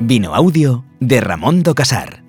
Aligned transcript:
Vino 0.00 0.34
Audio 0.34 0.84
de 1.00 1.22
Ramón 1.22 1.62
do 1.62 1.74
Casar. 1.74 2.22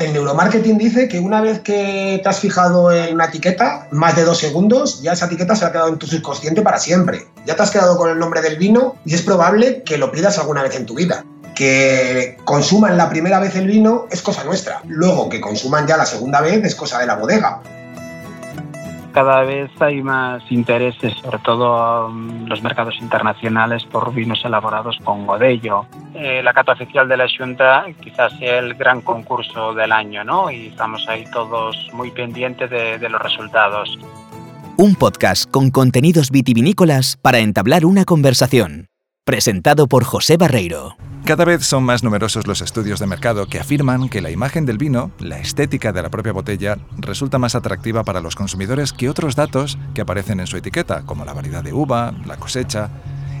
El 0.00 0.14
neuromarketing 0.14 0.78
dice 0.78 1.06
que 1.06 1.20
una 1.20 1.42
vez 1.42 1.60
que 1.60 2.18
te 2.22 2.28
has 2.28 2.40
fijado 2.40 2.90
en 2.90 3.14
una 3.14 3.26
etiqueta, 3.26 3.88
más 3.90 4.16
de 4.16 4.24
dos 4.24 4.38
segundos, 4.38 5.02
ya 5.02 5.12
esa 5.12 5.26
etiqueta 5.26 5.54
se 5.54 5.66
ha 5.66 5.70
quedado 5.70 5.90
en 5.90 5.98
tu 5.98 6.06
subconsciente 6.06 6.62
para 6.62 6.78
siempre. 6.78 7.26
Ya 7.44 7.56
te 7.56 7.62
has 7.62 7.70
quedado 7.70 7.98
con 7.98 8.08
el 8.08 8.18
nombre 8.18 8.40
del 8.40 8.56
vino 8.56 8.96
y 9.04 9.14
es 9.14 9.20
probable 9.20 9.82
que 9.82 9.98
lo 9.98 10.10
pidas 10.10 10.38
alguna 10.38 10.62
vez 10.62 10.76
en 10.76 10.86
tu 10.86 10.94
vida. 10.94 11.26
Que 11.54 12.38
consuman 12.44 12.96
la 12.96 13.10
primera 13.10 13.38
vez 13.38 13.54
el 13.54 13.66
vino 13.66 14.06
es 14.10 14.22
cosa 14.22 14.44
nuestra. 14.44 14.80
Luego 14.86 15.28
que 15.28 15.42
consuman 15.42 15.86
ya 15.86 15.98
la 15.98 16.06
segunda 16.06 16.40
vez 16.40 16.64
es 16.64 16.74
cosa 16.74 16.98
de 17.00 17.06
la 17.06 17.16
bodega 17.16 17.60
cada 19.12 19.42
vez 19.42 19.70
hay 19.80 20.02
más 20.02 20.42
intereses, 20.50 21.14
sobre 21.22 21.38
todo 21.38 22.08
en 22.08 22.48
los 22.48 22.62
mercados 22.62 22.94
internacionales, 23.00 23.84
por 23.84 24.12
vinos 24.12 24.42
elaborados 24.44 24.98
con 25.04 25.26
godello. 25.26 25.86
Eh, 26.14 26.42
la 26.42 26.52
cata 26.52 26.72
oficial 26.72 27.08
de 27.08 27.16
la 27.16 27.26
Junta 27.28 27.86
quizás 28.00 28.36
sea 28.38 28.58
el 28.58 28.74
gran 28.74 29.00
concurso 29.00 29.74
del 29.74 29.92
año, 29.92 30.24
¿no? 30.24 30.50
Y 30.50 30.66
estamos 30.66 31.06
ahí 31.08 31.24
todos 31.32 31.76
muy 31.92 32.10
pendientes 32.10 32.70
de, 32.70 32.98
de 32.98 33.08
los 33.08 33.20
resultados. 33.20 33.98
Un 34.76 34.94
podcast 34.94 35.50
con 35.50 35.70
contenidos 35.70 36.30
vitivinícolas 36.30 37.18
para 37.20 37.38
entablar 37.38 37.84
una 37.84 38.04
conversación. 38.04 38.91
Presentado 39.24 39.86
por 39.86 40.02
José 40.02 40.36
Barreiro. 40.36 40.96
Cada 41.24 41.44
vez 41.44 41.64
son 41.64 41.84
más 41.84 42.02
numerosos 42.02 42.48
los 42.48 42.60
estudios 42.60 42.98
de 42.98 43.06
mercado 43.06 43.46
que 43.46 43.60
afirman 43.60 44.08
que 44.08 44.20
la 44.20 44.32
imagen 44.32 44.66
del 44.66 44.78
vino, 44.78 45.12
la 45.20 45.38
estética 45.38 45.92
de 45.92 46.02
la 46.02 46.10
propia 46.10 46.32
botella, 46.32 46.78
resulta 46.98 47.38
más 47.38 47.54
atractiva 47.54 48.02
para 48.02 48.20
los 48.20 48.34
consumidores 48.34 48.92
que 48.92 49.08
otros 49.08 49.36
datos 49.36 49.78
que 49.94 50.00
aparecen 50.00 50.40
en 50.40 50.48
su 50.48 50.56
etiqueta, 50.56 51.02
como 51.06 51.24
la 51.24 51.34
variedad 51.34 51.62
de 51.62 51.72
uva, 51.72 52.12
la 52.26 52.36
cosecha. 52.36 52.90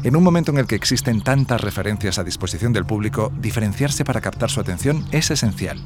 En 0.04 0.14
un 0.14 0.22
momento 0.22 0.52
en 0.52 0.58
el 0.58 0.68
que 0.68 0.76
existen 0.76 1.20
tantas 1.20 1.60
referencias 1.60 2.16
a 2.20 2.22
disposición 2.22 2.72
del 2.72 2.86
público, 2.86 3.32
diferenciarse 3.40 4.04
para 4.04 4.20
captar 4.20 4.50
su 4.50 4.60
atención 4.60 5.04
es 5.10 5.32
esencial. 5.32 5.84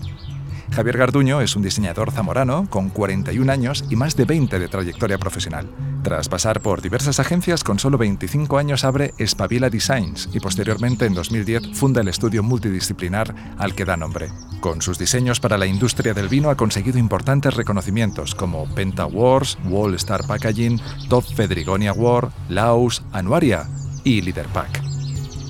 Javier 0.72 0.98
Garduño 0.98 1.40
es 1.40 1.56
un 1.56 1.62
diseñador 1.62 2.10
zamorano 2.10 2.68
con 2.68 2.90
41 2.90 3.50
años 3.50 3.84
y 3.88 3.96
más 3.96 4.16
de 4.16 4.24
20 4.24 4.58
de 4.58 4.68
trayectoria 4.68 5.18
profesional. 5.18 5.68
Tras 6.02 6.28
pasar 6.28 6.60
por 6.60 6.82
diversas 6.82 7.18
agencias, 7.18 7.64
con 7.64 7.78
solo 7.78 7.98
25 7.98 8.58
años 8.58 8.84
abre 8.84 9.12
Espabila 9.18 9.70
Designs 9.70 10.28
y 10.32 10.40
posteriormente 10.40 11.06
en 11.06 11.14
2010 11.14 11.76
funda 11.76 12.00
el 12.00 12.08
estudio 12.08 12.42
multidisciplinar 12.42 13.34
al 13.58 13.74
que 13.74 13.84
da 13.84 13.96
nombre. 13.96 14.28
Con 14.60 14.82
sus 14.82 14.98
diseños 14.98 15.40
para 15.40 15.58
la 15.58 15.66
industria 15.66 16.14
del 16.14 16.28
vino 16.28 16.50
ha 16.50 16.56
conseguido 16.56 16.98
importantes 16.98 17.54
reconocimientos 17.54 18.34
como 18.34 18.72
Penta 18.74 19.02
Awards, 19.02 19.58
Wall 19.68 19.94
Star 19.94 20.26
Packaging, 20.26 20.80
Top 21.08 21.24
Fedrigoni 21.24 21.88
Award, 21.88 22.30
Laus, 22.48 23.02
Anuaria 23.12 23.66
y 24.04 24.22
Leader 24.22 24.46
Pack. 24.46 24.85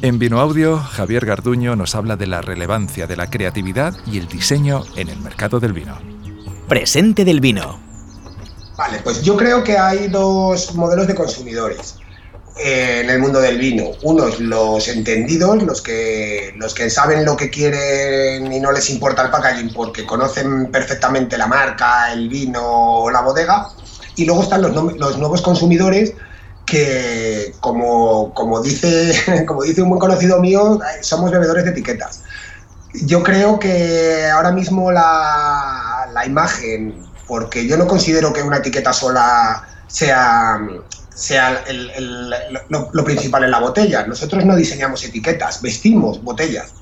En 0.03 0.19
Vino 0.19 0.41
Audio, 0.41 0.79
Javier 0.79 1.25
Garduño 1.25 1.75
nos 1.75 1.95
habla 1.95 2.17
de 2.17 2.27
la 2.27 2.43
relevancia 2.43 3.07
de 3.07 3.17
la 3.17 3.31
creatividad 3.31 3.95
y 4.07 4.19
el 4.19 4.29
diseño 4.29 4.85
en 4.95 5.09
el 5.09 5.19
mercado 5.21 5.59
del 5.59 5.73
vino. 5.73 5.99
Presente 6.69 7.25
del 7.25 7.41
vino. 7.41 7.81
Vale, 8.77 9.01
pues 9.03 9.23
yo 9.23 9.37
creo 9.37 9.65
que 9.65 9.79
hay 9.79 10.09
dos 10.09 10.75
modelos 10.75 11.07
de 11.07 11.15
consumidores 11.15 11.97
eh, 12.59 13.01
en 13.05 13.11
el 13.11 13.21
mundo 13.21 13.41
del 13.41 13.57
vino. 13.57 13.93
Unos 14.03 14.39
los 14.39 14.87
entendidos, 14.89 15.63
los 15.63 15.81
que, 15.81 16.53
los 16.57 16.75
que 16.75 16.91
saben 16.91 17.25
lo 17.25 17.35
que 17.35 17.49
quieren 17.49 18.53
y 18.53 18.61
no 18.61 18.73
les 18.73 18.91
importa 18.91 19.23
el 19.23 19.31
packaging 19.31 19.73
porque 19.73 20.05
conocen 20.05 20.71
perfectamente 20.71 21.39
la 21.39 21.47
marca, 21.47 22.13
el 22.13 22.29
vino 22.29 22.61
o 22.63 23.11
la 23.11 23.23
bodega. 23.23 23.71
Y 24.15 24.27
luego 24.27 24.43
están 24.43 24.61
los, 24.61 24.75
los 24.75 25.19
nuevos 25.19 25.41
consumidores 25.41 26.13
que, 26.67 27.55
como, 27.61 28.35
como, 28.35 28.61
dice, 28.61 29.45
como 29.47 29.63
dice 29.63 29.81
un 29.81 29.89
buen 29.89 30.01
conocido 30.01 30.41
mío, 30.41 30.81
somos 31.01 31.31
bebedores 31.31 31.65
de 31.65 31.71
etiquetas. 31.71 32.23
Yo 32.93 33.23
creo 33.23 33.59
que 33.59 34.29
ahora 34.33 34.51
mismo 34.51 34.91
la, 34.91 36.09
la 36.13 36.27
imagen, 36.27 37.07
porque 37.27 37.67
yo 37.67 37.77
no 37.77 37.87
considero 37.87 38.33
que 38.33 38.43
una 38.43 38.59
etiqueta 38.59 38.93
sola 38.93 39.65
sea, 39.87 40.61
sea 41.15 41.63
el, 41.67 41.91
el, 41.91 42.31
lo, 42.69 42.91
lo, 42.93 43.05
principal 43.05 43.45
en 43.45 43.51
la 43.51 43.61
botella. 43.61 44.07
Nosotros 44.07 44.45
no 44.45 44.57
diseñamos 44.57 45.05
etiquetas, 45.05 45.63
vestimos 45.63 46.23
botellas. 46.23 46.73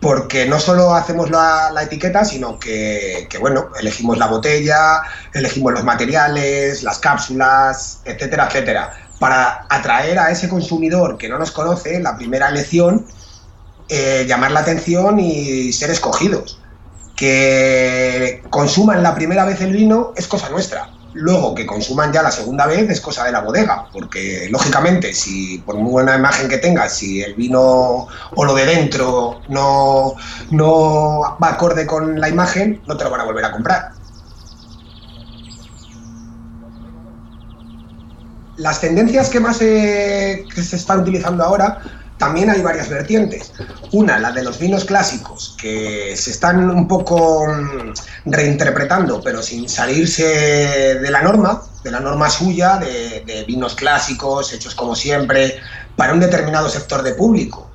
Porque 0.00 0.46
no 0.46 0.58
solo 0.58 0.94
hacemos 0.94 1.30
la, 1.30 1.70
la 1.72 1.84
etiqueta, 1.84 2.24
sino 2.24 2.58
que, 2.58 3.28
que, 3.30 3.38
bueno, 3.38 3.68
elegimos 3.78 4.18
la 4.18 4.26
botella, 4.26 5.02
elegimos 5.32 5.74
los 5.74 5.84
materiales, 5.84 6.82
las 6.82 6.98
cápsulas, 6.98 8.00
etcétera, 8.04 8.48
etcétera 8.48 8.92
para 9.22 9.66
atraer 9.68 10.18
a 10.18 10.32
ese 10.32 10.48
consumidor 10.48 11.16
que 11.16 11.28
no 11.28 11.38
nos 11.38 11.52
conoce, 11.52 12.00
la 12.00 12.16
primera 12.16 12.50
lección, 12.50 13.06
eh, 13.88 14.24
llamar 14.26 14.50
la 14.50 14.58
atención 14.58 15.20
y 15.20 15.72
ser 15.72 15.90
escogidos. 15.90 16.60
Que 17.14 18.42
consuman 18.50 19.00
la 19.00 19.14
primera 19.14 19.44
vez 19.44 19.60
el 19.60 19.74
vino 19.74 20.12
es 20.16 20.26
cosa 20.26 20.48
nuestra. 20.48 20.90
Luego 21.12 21.54
que 21.54 21.66
consuman 21.66 22.12
ya 22.12 22.20
la 22.20 22.32
segunda 22.32 22.66
vez 22.66 22.90
es 22.90 23.00
cosa 23.00 23.22
de 23.22 23.30
la 23.30 23.42
bodega, 23.42 23.86
porque 23.92 24.48
lógicamente, 24.50 25.14
si 25.14 25.58
por 25.58 25.76
muy 25.76 25.92
buena 25.92 26.16
imagen 26.16 26.48
que 26.48 26.58
tengas, 26.58 26.92
si 26.92 27.22
el 27.22 27.34
vino 27.34 28.08
o 28.34 28.44
lo 28.44 28.54
de 28.56 28.66
dentro 28.66 29.40
no, 29.48 30.14
no 30.50 31.38
va 31.40 31.48
acorde 31.50 31.86
con 31.86 32.20
la 32.20 32.28
imagen, 32.28 32.82
no 32.88 32.96
te 32.96 33.04
lo 33.04 33.10
van 33.10 33.20
a 33.20 33.24
volver 33.24 33.44
a 33.44 33.52
comprar. 33.52 34.01
Las 38.62 38.80
tendencias 38.80 39.28
que 39.28 39.40
más 39.40 39.58
se, 39.58 40.44
que 40.54 40.62
se 40.62 40.76
están 40.76 41.00
utilizando 41.00 41.44
ahora, 41.44 41.80
también 42.16 42.48
hay 42.48 42.62
varias 42.62 42.88
vertientes. 42.88 43.52
Una, 43.90 44.18
la 44.18 44.30
de 44.30 44.44
los 44.44 44.58
vinos 44.58 44.84
clásicos, 44.84 45.56
que 45.60 46.16
se 46.16 46.30
están 46.30 46.70
un 46.70 46.86
poco 46.86 47.46
mm, 47.46 48.30
reinterpretando, 48.30 49.20
pero 49.20 49.42
sin 49.42 49.68
salirse 49.68 50.24
de 51.00 51.10
la 51.10 51.22
norma, 51.22 51.62
de 51.82 51.90
la 51.90 51.98
norma 51.98 52.30
suya, 52.30 52.76
de, 52.76 53.24
de 53.26 53.44
vinos 53.44 53.74
clásicos, 53.74 54.52
hechos 54.52 54.74
como 54.76 54.94
siempre, 54.94 55.56
para 55.96 56.12
un 56.12 56.20
determinado 56.20 56.68
sector 56.68 57.02
de 57.02 57.14
público, 57.14 57.68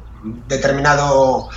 determinado 0.48 1.50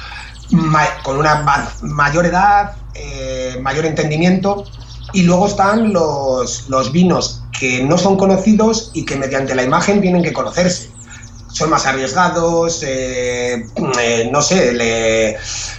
con 1.04 1.16
una 1.16 1.44
mayor 1.82 2.26
edad, 2.26 2.72
eh, 2.94 3.58
mayor 3.60 3.86
entendimiento. 3.86 4.64
Y 5.12 5.22
luego 5.22 5.46
están 5.46 5.92
los, 5.92 6.68
los 6.68 6.92
vinos 6.92 7.42
que 7.58 7.82
no 7.82 7.98
son 7.98 8.16
conocidos 8.16 8.90
y 8.94 9.04
que 9.04 9.16
mediante 9.16 9.54
la 9.54 9.62
imagen 9.62 10.00
tienen 10.00 10.22
que 10.22 10.32
conocerse. 10.32 10.90
Son 11.52 11.68
más 11.68 11.84
arriesgados, 11.84 12.82
eh, 12.84 13.66
eh, 14.00 14.28
no 14.32 14.40
sé, 14.40 14.72
le, 14.72 15.36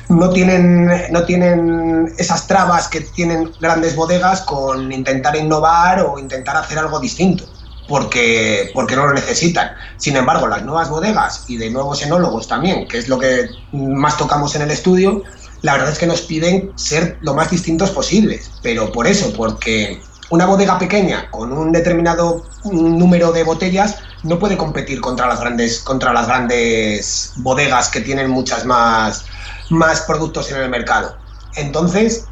no, 0.09 0.30
tienen, 0.30 0.91
no 1.12 1.24
tienen 1.24 2.14
esas 2.18 2.46
trabas 2.46 2.88
que 2.88 3.02
tienen 3.02 3.52
grandes 3.59 3.96
bodegas 3.96 4.41
con 4.41 4.91
intentar 4.91 5.36
innovar 5.36 6.02
o 6.02 6.20
intentar 6.20 6.58
hacer 6.58 6.78
algo 6.78 7.00
distinto. 7.00 7.46
Porque, 7.88 8.70
porque 8.74 8.96
no 8.96 9.08
lo 9.08 9.14
necesitan. 9.14 9.72
Sin 9.97 10.16
embargo, 10.16 10.47
las 10.47 10.64
nuevas 10.64 10.90
bodegas 10.90 11.46
y 11.47 11.58
de 11.58 11.70
nuevos 11.72 12.02
enólogos 12.02 12.47
también, 12.47 12.88
que 12.88 13.00
es 13.00 13.09
lo 13.09 13.18
que 13.18 13.50
más 13.74 14.18
tocamos 14.18 14.56
en 14.56 14.62
el 14.62 14.72
estudio, 14.72 15.24
la 15.61 15.73
verdad 15.73 15.91
es 15.91 15.99
que 15.99 16.07
nos 16.07 16.22
piden 16.22 16.72
ser 16.75 17.17
lo 17.22 17.33
más 17.33 17.51
distintos 17.51 17.91
posibles. 17.91 18.51
Pero 18.61 18.91
por 18.91 19.07
eso, 19.07 19.31
porque 19.33 20.01
una 20.29 20.45
bodega 20.45 20.79
pequeña 20.79 21.29
con 21.29 21.51
un 21.51 21.72
determinado 21.72 22.45
número 22.63 23.31
de 23.31 23.44
botellas 23.44 23.97
no 24.23 24.39
puede 24.39 24.57
competir 24.57 25.01
contra 25.01 25.27
las 25.27 25.39
grandes, 25.39 25.79
contra 25.79 26.13
las 26.13 26.27
grandes 26.27 27.33
bodegas 27.38 27.89
que 27.89 28.01
tienen 28.01 28.29
muchas 28.29 28.66
más, 28.66 29.25
más 29.69 30.01
productos 30.01 30.51
en 30.51 30.57
el 30.57 30.69
mercado. 30.69 31.16
Entonces, 31.55 32.25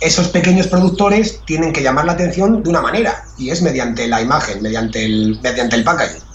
esos 0.00 0.28
pequeños 0.28 0.66
productores 0.66 1.40
tienen 1.44 1.72
que 1.72 1.82
llamar 1.82 2.06
la 2.06 2.12
atención 2.12 2.62
de 2.62 2.70
una 2.70 2.80
manera 2.80 3.24
y 3.36 3.50
es 3.50 3.62
mediante 3.62 4.08
la 4.08 4.20
imagen, 4.20 4.62
mediante 4.62 5.04
el, 5.04 5.38
mediante 5.42 5.76
el 5.76 5.84
packaging. 5.84 6.25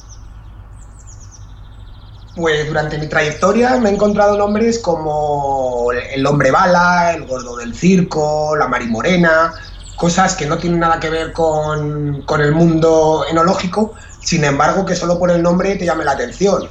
Pues 2.41 2.67
durante 2.67 2.97
mi 2.97 3.05
trayectoria 3.05 3.77
me 3.77 3.89
he 3.89 3.93
encontrado 3.93 4.35
nombres 4.35 4.79
como 4.79 5.91
el 5.91 6.25
hombre 6.25 6.49
bala, 6.49 7.13
el 7.13 7.27
gordo 7.27 7.55
del 7.55 7.75
circo, 7.75 8.55
la 8.57 8.67
marimorena, 8.67 9.53
cosas 9.95 10.35
que 10.35 10.47
no 10.47 10.57
tienen 10.57 10.79
nada 10.79 10.99
que 10.99 11.11
ver 11.11 11.33
con, 11.33 12.23
con 12.23 12.41
el 12.41 12.51
mundo 12.51 13.25
enológico, 13.29 13.93
sin 14.21 14.43
embargo 14.43 14.87
que 14.87 14.95
solo 14.95 15.19
por 15.19 15.29
el 15.29 15.43
nombre 15.43 15.75
te 15.75 15.85
llame 15.85 16.03
la 16.03 16.13
atención. 16.13 16.67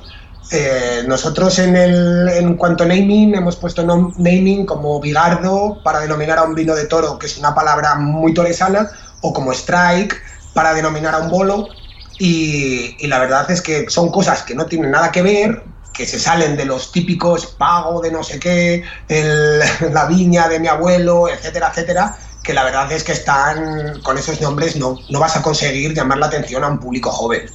Eh, 0.50 1.04
nosotros 1.06 1.56
en, 1.60 1.76
el, 1.76 2.28
en 2.30 2.56
cuanto 2.56 2.82
a 2.82 2.88
naming 2.88 3.36
hemos 3.36 3.54
puesto 3.54 3.86
naming 4.18 4.66
como 4.66 4.98
bigardo 4.98 5.78
para 5.84 6.00
denominar 6.00 6.38
a 6.38 6.42
un 6.42 6.56
vino 6.56 6.74
de 6.74 6.86
toro, 6.86 7.16
que 7.16 7.26
es 7.26 7.38
una 7.38 7.54
palabra 7.54 7.94
muy 7.94 8.34
toresana, 8.34 8.90
o 9.20 9.32
como 9.32 9.52
strike 9.52 10.16
para 10.52 10.74
denominar 10.74 11.14
a 11.14 11.18
un 11.18 11.30
bolo. 11.30 11.68
Y, 12.22 12.96
y 12.98 13.06
la 13.06 13.18
verdad 13.18 13.50
es 13.50 13.62
que 13.62 13.88
son 13.88 14.10
cosas 14.10 14.42
que 14.42 14.54
no 14.54 14.66
tienen 14.66 14.90
nada 14.90 15.10
que 15.10 15.22
ver, 15.22 15.64
que 15.94 16.04
se 16.04 16.20
salen 16.20 16.54
de 16.54 16.66
los 16.66 16.92
típicos 16.92 17.46
pago 17.46 18.02
de 18.02 18.12
no 18.12 18.22
sé 18.22 18.38
qué, 18.38 18.84
el, 19.08 19.58
la 19.92 20.04
viña 20.04 20.46
de 20.46 20.60
mi 20.60 20.68
abuelo, 20.68 21.30
etcétera, 21.30 21.70
etcétera, 21.70 22.18
que 22.42 22.52
la 22.52 22.62
verdad 22.64 22.92
es 22.92 23.04
que 23.04 23.12
están 23.12 24.02
con 24.02 24.18
esos 24.18 24.38
nombres 24.42 24.76
no, 24.76 24.98
no 25.08 25.18
vas 25.18 25.36
a 25.38 25.42
conseguir 25.42 25.94
llamar 25.94 26.18
la 26.18 26.26
atención 26.26 26.62
a 26.62 26.68
un 26.68 26.78
público 26.78 27.10
joven. 27.10 27.46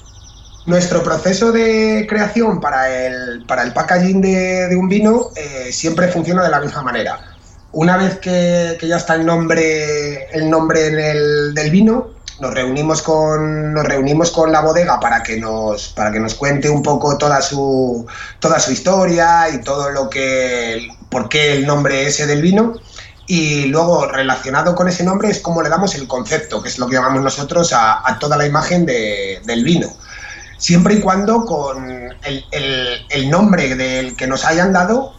Nuestro 0.66 1.04
proceso 1.04 1.52
de 1.52 2.08
creación 2.10 2.60
para 2.60 3.06
el, 3.06 3.46
para 3.46 3.62
el 3.62 3.72
packaging 3.72 4.20
de, 4.20 4.76
un 4.76 4.90
vino 4.90 5.30
eh, 5.36 5.72
siempre 5.72 6.08
funciona 6.08 6.44
de 6.44 6.50
la 6.50 6.60
misma 6.60 6.82
manera. 6.82 7.20
Una 7.72 7.98
vez 7.98 8.18
que, 8.18 8.80
ya 8.82 8.98
está 8.98 9.14
el 9.14 9.28
nombre, 9.28 10.26
el 10.32 10.50
nombre 10.50 10.90
del 10.90 11.70
vino, 11.70 12.15
nos 12.40 12.54
reunimos 12.54 13.02
con 13.02 13.74
nos 13.74 13.86
reunimos 13.86 14.32
con 14.32 14.52
la 14.52 14.62
bodega 14.62 15.00
para 15.00 15.24
que 15.24 15.40
nos 15.40 15.90
para 15.90 16.12
que 16.12 16.20
nos 16.20 16.36
cuente 16.36 16.70
un 16.70 16.84
poco 16.84 17.18
toda 17.18 17.42
su 17.42 18.06
toda 18.40 18.60
su 18.60 18.72
historia 18.72 19.50
y 19.50 19.62
todo 19.62 19.90
lo 19.92 20.10
que 20.10 20.88
por 21.10 21.30
qué 21.30 21.54
el 21.54 21.66
nombre 21.66 22.08
ese 22.08 22.26
del 22.26 22.42
vino. 22.42 22.74
Y 23.28 23.66
luego 23.68 24.06
relacionado 24.06 24.76
con 24.76 24.88
ese 24.88 25.04
nombre 25.04 25.30
es 25.30 25.40
como 25.40 25.64
le 25.64 25.70
damos 25.70 25.96
el 25.96 26.08
concepto 26.08 26.62
que 26.62 26.70
es 26.70 26.78
lo 26.78 26.88
que 26.88 26.96
llamamos 26.96 27.24
nosotros 27.24 27.74
a, 27.74 28.18
toda 28.20 28.38
la 28.38 28.46
imagen 28.46 28.86
del 28.86 29.64
vino. 29.64 29.88
Siempre 30.60 30.96
y 30.96 31.00
cuando 31.02 31.44
con 31.44 31.90
el, 31.90 32.46
el 33.10 33.30
nombre 33.32 33.76
del 33.76 34.16
que 34.16 34.28
nos 34.28 34.46
hayan 34.46 34.74
dado 34.74 35.14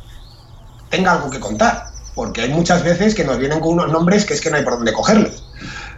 tenga 0.88 1.12
algo 1.12 1.30
que 1.30 1.40
contar 1.40 1.86
porque 2.14 2.42
hay 2.42 2.48
muchas 2.48 2.82
veces 2.82 3.14
que 3.14 3.24
nos 3.24 3.38
vienen 3.38 3.60
con 3.60 3.72
unos 3.72 3.90
nombres 3.90 4.24
que 4.24 4.34
es 4.34 4.40
que 4.40 4.50
no 4.50 4.56
hay 4.56 4.62
por 4.62 4.74
dónde 4.74 4.92
cogerlos 4.92 5.42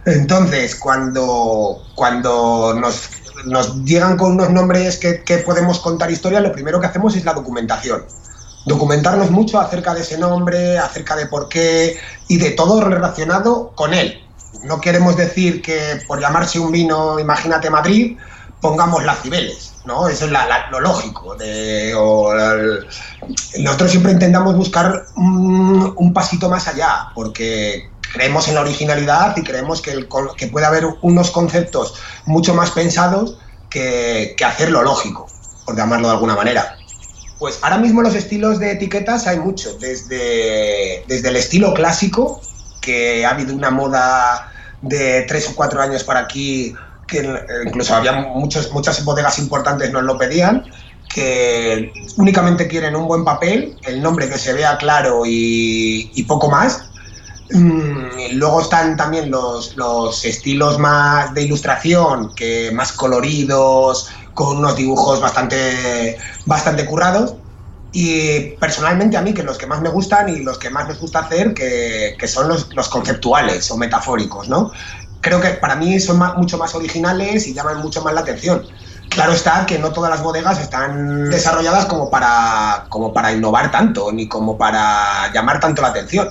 entonces, 0.05 0.75
cuando, 0.75 1.83
cuando 1.95 2.73
nos, 2.73 3.85
llegan 3.85 4.17
con 4.17 4.33
unos 4.33 4.49
nombres 4.49 4.97
que, 4.97 5.37
podemos 5.39 5.79
contar 5.79 6.11
historias, 6.11 6.43
lo 6.43 6.51
primero 6.51 6.79
que 6.79 6.87
hacemos 6.87 7.15
es 7.15 7.25
la 7.25 7.33
documentación. 7.33 8.03
Documentarnos 8.65 9.31
mucho 9.31 9.59
acerca 9.59 9.93
de 9.93 10.01
ese 10.01 10.17
nombre, 10.17 10.77
acerca 10.77 11.15
de 11.15 11.25
por 11.25 11.49
qué 11.49 11.97
y 12.27 12.37
de 12.37 12.51
todo 12.51 12.81
relacionado 12.81 13.71
con 13.75 13.93
él. 13.93 14.21
No 14.63 14.81
queremos 14.81 15.15
decir 15.15 15.61
que 15.61 16.01
por 16.07 16.19
llamarse 16.19 16.59
un 16.59 16.71
vino, 16.71 17.19
imagínate 17.19 17.69
Madrid, 17.69 18.17
pongamos 18.61 19.05
las 19.05 19.21
Cibeles, 19.21 19.73
¿no? 19.85 20.07
Eso 20.07 20.25
es 20.25 20.31
lo 20.71 20.79
lógico. 20.79 21.35
nosotros 23.59 23.91
siempre 23.91 24.11
intentamos 24.11 24.55
buscar 24.55 25.05
un 25.15 26.11
pasito 26.13 26.49
más 26.49 26.67
allá, 26.67 27.07
porque 27.15 27.89
creemos 28.13 28.47
en 28.47 28.55
la 28.55 28.61
originalidad 28.61 29.35
y 29.37 29.43
creemos 29.43 29.81
que, 29.81 29.91
el, 29.91 30.07
que 30.37 30.47
puede 30.47 30.65
haber 30.65 30.85
unos 31.01 31.31
conceptos 31.31 31.95
mucho 32.25 32.53
más 32.53 32.71
pensados 32.71 33.37
que, 33.69 34.33
que 34.37 34.45
hacerlo 34.45 34.81
lógico, 34.83 35.27
por 35.65 35.75
llamarlo 35.75 36.07
de 36.07 36.13
alguna 36.13 36.35
manera. 36.35 36.75
Pues 37.37 37.59
ahora 37.61 37.77
mismo 37.77 38.01
los 38.01 38.15
estilos 38.15 38.59
de 38.59 38.71
etiquetas 38.71 39.25
hay 39.27 39.39
muchos, 39.39 39.79
desde, 39.79 41.05
desde 41.07 41.29
el 41.29 41.37
estilo 41.37 41.73
clásico, 41.73 42.41
que 42.81 43.25
ha 43.25 43.29
habido 43.29 43.55
una 43.55 43.69
moda 43.69 44.51
de 44.81 45.23
tres 45.27 45.47
o 45.49 45.55
cuatro 45.55 45.81
años 45.81 46.03
para 46.03 46.21
aquí, 46.21 46.75
que 47.07 47.27
incluso 47.65 47.95
había 47.95 48.13
muchos, 48.13 48.71
muchas 48.71 49.03
bodegas 49.05 49.39
importantes 49.39 49.91
nos 49.91 50.03
lo 50.03 50.17
pedían, 50.17 50.65
que 51.13 51.91
únicamente 52.17 52.67
quieren 52.67 52.95
un 52.95 53.07
buen 53.07 53.23
papel, 53.23 53.77
el 53.83 54.01
nombre 54.01 54.29
que 54.29 54.37
se 54.37 54.53
vea 54.53 54.77
claro 54.77 55.25
y, 55.25 56.11
y 56.13 56.23
poco 56.23 56.49
más, 56.49 56.89
luego 57.51 58.61
están 58.61 58.95
también 58.95 59.31
los, 59.31 60.25
estilos 60.25 60.77
más 60.77 61.33
de 61.33 61.43
ilustración, 61.43 62.33
que 62.35 62.71
más 62.71 62.91
coloridos, 62.91 64.09
con 64.33 64.57
unos 64.57 64.75
dibujos 64.75 65.19
bastante, 65.19 66.17
bastante 66.45 66.85
currados. 66.85 67.35
Y 67.91 68.51
personalmente 68.59 69.17
a 69.17 69.21
mí, 69.21 69.33
que 69.33 69.41
los 69.41 69.57
que 69.57 69.65
más 69.65 69.81
me 69.81 69.89
gustan 69.89 70.29
y 70.29 70.43
los 70.43 70.59
que 70.59 70.69
más 70.69 70.87
me 70.87 70.93
gusta 70.93 71.19
hacer, 71.19 71.53
que, 71.55 72.15
son 72.27 72.47
los, 72.47 72.89
conceptuales 72.89 73.69
o 73.71 73.77
metafóricos, 73.77 74.47
¿no? 74.47 74.71
Creo 75.21 75.41
que 75.41 75.49
para 75.49 75.75
mí 75.75 75.99
son 75.99 76.19
mucho 76.37 76.57
más 76.57 76.75
originales 76.75 77.47
y 77.47 77.53
llaman 77.53 77.79
mucho 77.79 78.03
más 78.03 78.13
la 78.13 78.21
atención. 78.21 78.65
Claro 79.09 79.33
está 79.33 79.65
que 79.65 79.79
no 79.79 79.91
todas 79.91 80.11
las 80.11 80.21
bodegas 80.21 80.61
están 80.61 81.31
desarrolladas 81.31 81.87
como 81.87 82.11
para, 82.11 82.85
como 82.89 83.11
para 83.11 83.33
innovar 83.33 83.71
tanto, 83.71 84.11
ni 84.11 84.27
como 84.27 84.55
para 84.55 85.33
llamar 85.33 85.59
tanto 85.59 85.81
la 85.81 85.87
atención. 85.87 86.29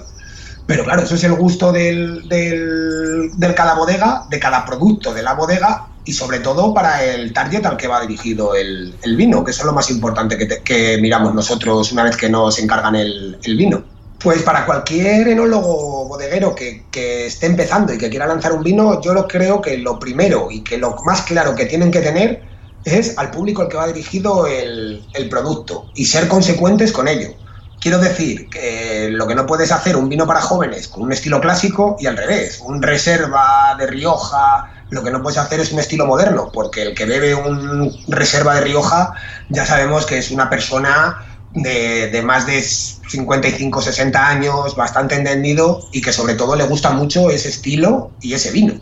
Pero 0.68 0.84
claro, 0.84 1.02
eso 1.04 1.14
es 1.14 1.24
el 1.24 1.32
gusto 1.32 1.72
del, 1.72 2.28
del, 2.28 3.54
cada 3.56 3.74
bodega, 3.74 4.26
de 4.28 4.38
cada 4.38 4.66
producto 4.66 5.14
de 5.14 5.22
la 5.22 5.32
bodega 5.32 5.86
y 6.04 6.12
sobre 6.12 6.40
todo 6.40 6.74
para 6.74 7.02
el 7.02 7.32
target 7.32 7.64
al 7.64 7.78
que 7.78 7.88
va 7.88 8.02
dirigido 8.02 8.54
el, 8.54 8.94
vino, 9.16 9.42
que 9.42 9.52
eso 9.52 9.62
es 9.62 9.66
lo 9.66 9.72
más 9.72 9.90
importante 9.90 10.36
que, 10.36 10.98
miramos 11.00 11.34
nosotros 11.34 11.90
una 11.90 12.02
vez 12.02 12.18
que 12.18 12.28
nos 12.28 12.58
encargan 12.58 12.96
el, 12.96 13.38
vino. 13.56 13.82
Pues 14.18 14.42
para 14.42 14.66
cualquier 14.66 15.28
enólogo 15.28 16.06
bodeguero 16.06 16.54
que, 16.54 16.84
que, 16.90 17.24
esté 17.24 17.46
empezando 17.46 17.94
y 17.94 17.96
que 17.96 18.10
quiera 18.10 18.26
lanzar 18.26 18.52
un 18.52 18.62
vino, 18.62 19.00
yo 19.00 19.26
creo 19.26 19.62
que 19.62 19.78
lo 19.78 19.98
primero 19.98 20.48
y 20.50 20.60
que 20.60 20.76
lo 20.76 20.96
más 21.06 21.22
claro 21.22 21.54
que 21.54 21.64
tienen 21.64 21.90
que 21.90 22.00
tener 22.00 22.42
es 22.84 23.16
al 23.16 23.30
público 23.30 23.62
al 23.62 23.68
que 23.68 23.78
va 23.78 23.86
dirigido 23.86 24.46
el, 24.46 25.02
el 25.14 25.28
producto 25.30 25.86
y 25.94 26.04
ser 26.04 26.28
consecuentes 26.28 26.92
con 26.92 27.08
ello. 27.08 27.30
Quiero 27.80 27.98
decir 27.98 28.48
que 28.48 29.08
lo 29.10 29.26
que 29.26 29.34
no 29.36 29.46
puedes 29.46 29.70
hacer 29.70 29.96
un 29.96 30.08
vino 30.08 30.26
para 30.26 30.40
jóvenes 30.40 30.88
con 30.88 31.04
un 31.04 31.12
estilo 31.12 31.40
clásico 31.40 31.96
y 32.00 32.06
al 32.06 32.16
revés, 32.16 32.60
un 32.64 32.82
reserva 32.82 33.76
de 33.78 33.86
Rioja, 33.86 34.72
lo 34.90 35.04
que 35.04 35.10
no 35.10 35.22
puedes 35.22 35.38
hacer 35.38 35.60
es 35.60 35.70
un 35.70 35.78
estilo 35.78 36.04
moderno, 36.04 36.50
porque 36.52 36.82
el 36.82 36.94
que 36.94 37.04
bebe 37.04 37.34
un 37.34 37.96
reserva 38.08 38.56
de 38.56 38.62
Rioja 38.62 39.12
ya 39.48 39.64
sabemos 39.64 40.06
que 40.06 40.18
es 40.18 40.30
una 40.30 40.50
persona 40.50 41.24
de, 41.54 42.22
más 42.24 42.46
de 42.46 42.62
55, 42.62 43.82
60 43.82 44.28
años, 44.28 44.76
bastante 44.76 45.14
entendido 45.14 45.80
y 45.92 46.00
que 46.00 46.12
sobre 46.12 46.34
todo 46.34 46.56
le 46.56 46.64
gusta 46.64 46.90
mucho 46.90 47.30
ese 47.30 47.48
estilo 47.48 48.10
y 48.20 48.34
ese 48.34 48.50
vino. 48.50 48.74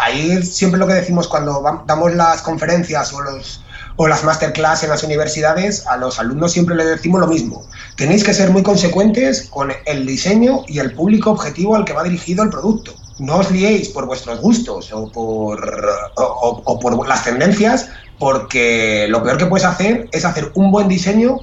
ahí 0.00 0.42
siempre 0.42 0.80
lo 0.80 0.86
que 0.86 0.94
decimos 0.94 1.28
cuando 1.28 1.62
damos 1.86 2.14
las 2.14 2.42
conferencias 2.42 3.12
o 3.12 3.20
los 3.20 3.62
o 4.00 4.06
las 4.06 4.22
masterclass 4.22 4.84
en 4.84 4.90
las 4.90 5.02
universidades, 5.02 5.84
a 5.88 5.96
los 5.96 6.20
alumnos 6.20 6.52
siempre 6.52 6.76
les 6.76 6.86
decimos 6.86 7.20
lo 7.20 7.26
mismo. 7.26 7.66
Tenéis 7.96 8.22
que 8.22 8.32
ser 8.32 8.50
muy 8.50 8.62
consecuentes 8.62 9.48
con 9.50 9.72
el 9.86 10.06
diseño 10.06 10.62
y 10.68 10.78
el 10.78 10.94
público 10.94 11.32
objetivo 11.32 11.74
al 11.74 11.84
que 11.84 11.92
va 11.92 12.04
dirigido 12.04 12.44
el 12.44 12.50
producto. 12.50 12.94
No 13.18 13.38
os 13.38 13.50
liéis 13.50 13.88
por 13.88 14.06
vuestros 14.06 14.40
gustos 14.40 14.92
o 14.92 15.10
por, 15.10 15.84
o, 16.14 16.78
por 16.78 17.08
las 17.08 17.24
tendencias, 17.24 17.88
porque 18.20 19.06
lo 19.08 19.20
peor 19.24 19.36
que 19.36 19.46
puedes 19.46 19.66
hacer 19.66 20.08
es 20.12 20.24
hacer 20.24 20.52
un 20.54 20.70
buen 20.70 20.86
diseño 20.86 21.40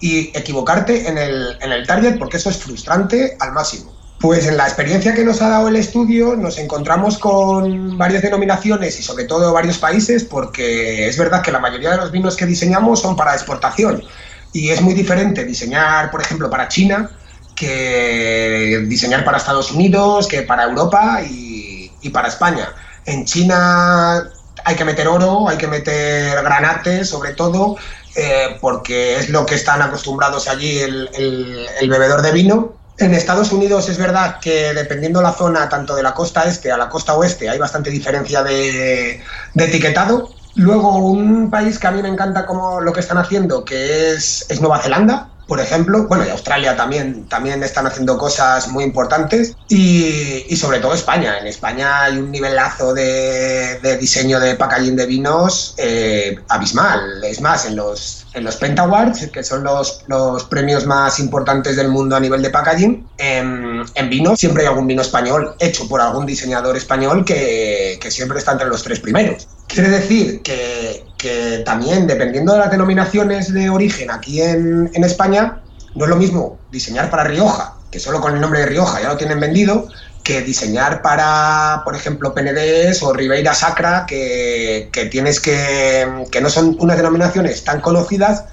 y 0.00 0.34
equivocarte 0.34 1.06
en 1.06 1.18
el, 1.18 1.58
en 1.60 1.70
el 1.70 1.86
target, 1.86 2.18
porque 2.18 2.38
eso 2.38 2.48
es 2.48 2.56
frustrante 2.56 3.36
al 3.40 3.52
máximo. 3.52 3.99
Pues 4.20 4.46
en 4.46 4.58
la 4.58 4.64
experiencia 4.64 5.14
que 5.14 5.24
nos 5.24 5.40
ha 5.40 5.48
dado 5.48 5.68
el 5.68 5.76
estudio 5.76 6.36
nos 6.36 6.58
encontramos 6.58 7.16
con 7.16 7.96
varias 7.96 8.20
denominaciones 8.20 9.00
y 9.00 9.02
sobre 9.02 9.24
todo 9.24 9.50
varios 9.54 9.78
países 9.78 10.24
porque 10.24 11.08
es 11.08 11.16
verdad 11.16 11.40
que 11.40 11.50
la 11.50 11.58
mayoría 11.58 11.92
de 11.92 11.96
los 11.96 12.12
vinos 12.12 12.36
que 12.36 12.44
diseñamos 12.44 13.00
son 13.00 13.16
para 13.16 13.32
exportación 13.32 14.04
y 14.52 14.68
es 14.68 14.82
muy 14.82 14.92
diferente 14.92 15.46
diseñar, 15.46 16.10
por 16.10 16.20
ejemplo, 16.20 16.50
para 16.50 16.68
China 16.68 17.10
que 17.56 18.84
diseñar 18.88 19.24
para 19.24 19.38
Estados 19.38 19.72
Unidos, 19.72 20.28
que 20.28 20.42
para 20.42 20.64
Europa 20.64 21.22
y, 21.22 21.90
para 22.12 22.28
España. 22.28 22.74
En 23.06 23.24
China 23.24 24.30
hay 24.64 24.76
que 24.76 24.84
meter 24.84 25.08
oro, 25.08 25.48
hay 25.48 25.56
que 25.56 25.66
meter 25.66 26.42
granate 26.42 27.06
sobre 27.06 27.32
todo, 27.32 27.76
eh, 28.16 28.58
porque 28.60 29.16
es 29.16 29.30
lo 29.30 29.46
que 29.46 29.54
están 29.54 29.80
acostumbrados 29.80 30.46
allí 30.46 30.78
el 30.78 31.88
bebedor 31.88 32.20
de 32.20 32.32
vino 32.32 32.79
en 33.00 33.14
Estados 33.14 33.52
Unidos 33.52 33.88
es 33.88 33.98
verdad 33.98 34.38
que 34.40 34.74
dependiendo 34.74 35.22
la 35.22 35.32
zona, 35.32 35.68
tanto 35.68 35.94
de 35.94 36.02
la 36.02 36.14
costa 36.14 36.44
este 36.44 36.70
a 36.70 36.76
la 36.76 36.88
costa 36.88 37.14
oeste, 37.14 37.48
hay 37.48 37.58
bastante 37.58 37.90
diferencia 37.90 38.42
de, 38.42 39.22
etiquetado. 39.54 40.30
Luego, 40.56 40.96
un 40.96 41.50
país 41.50 41.78
que 41.78 41.86
a 41.86 41.90
mí 41.92 42.02
me 42.02 42.08
encanta 42.08 42.44
como 42.44 42.80
lo 42.80 42.92
que 42.92 43.00
están 43.00 43.18
haciendo, 43.18 43.64
que 43.64 44.12
es, 44.12 44.46
es 44.48 44.60
Nueva 44.60 44.80
Zelanda, 44.80 45.28
por 45.50 45.58
ejemplo. 45.58 46.06
Bueno, 46.06 46.24
y 46.24 46.30
Australia 46.30 46.76
también, 46.76 47.26
también 47.26 47.60
están 47.64 47.84
haciendo 47.84 48.16
cosas 48.16 48.68
muy 48.68 48.84
importantes. 48.84 49.56
Y, 49.66 50.54
sobre 50.54 50.78
todo 50.78 50.94
España. 50.94 51.38
En 51.40 51.48
España 51.48 52.04
hay 52.04 52.18
un 52.18 52.30
nivelazo 52.30 52.94
de, 52.94 53.80
diseño 53.98 54.38
de 54.38 54.54
packaging 54.54 54.94
de 54.94 55.06
vinos 55.06 55.74
eh, 55.76 56.38
abismal. 56.48 57.24
Es 57.24 57.40
más, 57.40 57.66
en 57.66 57.74
los, 57.74 58.26
en 58.32 58.44
los 58.44 58.56
Penta 58.56 58.82
Awards, 58.82 59.26
que 59.32 59.42
son 59.42 59.64
los, 59.64 60.04
los 60.06 60.44
premios 60.44 60.86
más 60.86 61.18
importantes 61.18 61.74
del 61.74 61.88
mundo 61.88 62.14
a 62.14 62.20
nivel 62.20 62.42
de 62.42 62.50
packaging, 62.50 63.08
en, 63.18 63.82
en 63.92 64.08
vino 64.08 64.36
siempre 64.36 64.62
hay 64.62 64.68
algún 64.68 64.86
vino 64.86 65.02
español 65.02 65.56
hecho 65.58 65.88
por 65.88 66.00
algún 66.00 66.26
diseñador 66.26 66.76
español 66.76 67.24
que, 67.24 67.98
que 68.00 68.10
siempre 68.12 68.38
está 68.38 68.52
entre 68.52 68.68
los 68.68 68.84
tres 68.84 69.00
primeros. 69.00 69.48
Quiere 69.66 69.88
decir 69.88 70.42
que, 70.42 70.79
que 71.20 71.62
también, 71.66 72.06
dependiendo 72.06 72.54
de 72.54 72.60
las 72.60 72.70
denominaciones 72.70 73.52
de 73.52 73.68
origen 73.68 74.10
aquí 74.10 74.40
en, 74.40 74.90
en, 74.94 75.04
España, 75.04 75.60
no 75.94 76.04
es 76.04 76.10
lo 76.10 76.16
mismo 76.16 76.58
diseñar 76.72 77.10
para 77.10 77.24
Rioja, 77.24 77.74
que 77.90 78.00
solo 78.00 78.22
con 78.22 78.34
el 78.34 78.40
nombre 78.40 78.60
de 78.60 78.66
Rioja 78.66 79.02
ya 79.02 79.08
lo 79.08 79.18
tienen 79.18 79.38
vendido, 79.38 79.86
que 80.22 80.40
diseñar 80.40 81.02
para, 81.02 81.82
por 81.84 81.94
ejemplo, 81.94 82.32
PNDs 82.32 83.02
o 83.02 83.12
Ribeira 83.12 83.52
Sacra, 83.52 84.06
que, 84.06 84.88
que 84.92 85.06
tienes 85.06 85.40
que, 85.40 86.26
que 86.30 86.40
no 86.40 86.48
son 86.48 86.76
unas 86.80 86.96
denominaciones 86.96 87.64
tan 87.64 87.82
conocidas 87.82 88.44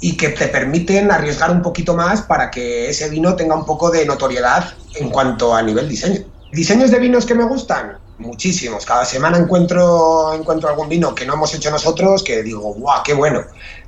y 0.00 0.16
que 0.16 0.30
te 0.30 0.48
permiten 0.48 1.12
arriesgar 1.12 1.50
un 1.52 1.62
poquito 1.62 1.94
más 1.94 2.22
para 2.22 2.50
que 2.50 2.90
ese 2.90 3.08
vino 3.08 3.36
tenga 3.36 3.54
un 3.54 3.64
poco 3.64 3.90
de 3.90 4.04
notoriedad 4.04 4.64
en 4.96 5.10
cuanto 5.10 5.54
a 5.54 5.62
nivel 5.62 5.88
diseño. 5.88 6.22
Diseños 6.52 6.90
de 6.90 6.98
vinos 6.98 7.24
que 7.24 7.34
me 7.34 7.44
gustan, 7.44 7.98
muchísimos. 8.18 8.84
Cada 8.84 9.04
semana 9.04 9.38
encuentro, 9.38 10.32
encuentro 10.34 10.68
algún 10.68 10.88
vino 10.88 11.14
que 11.14 11.26
no 11.26 11.34
hemos 11.34 11.54
hecho 11.54 11.70
nosotros 11.70 12.22
que 12.22 12.42
digo, 12.42 12.74
¡guau, 12.74 13.02
qué 13.04 13.14
bueno! 13.14 13.42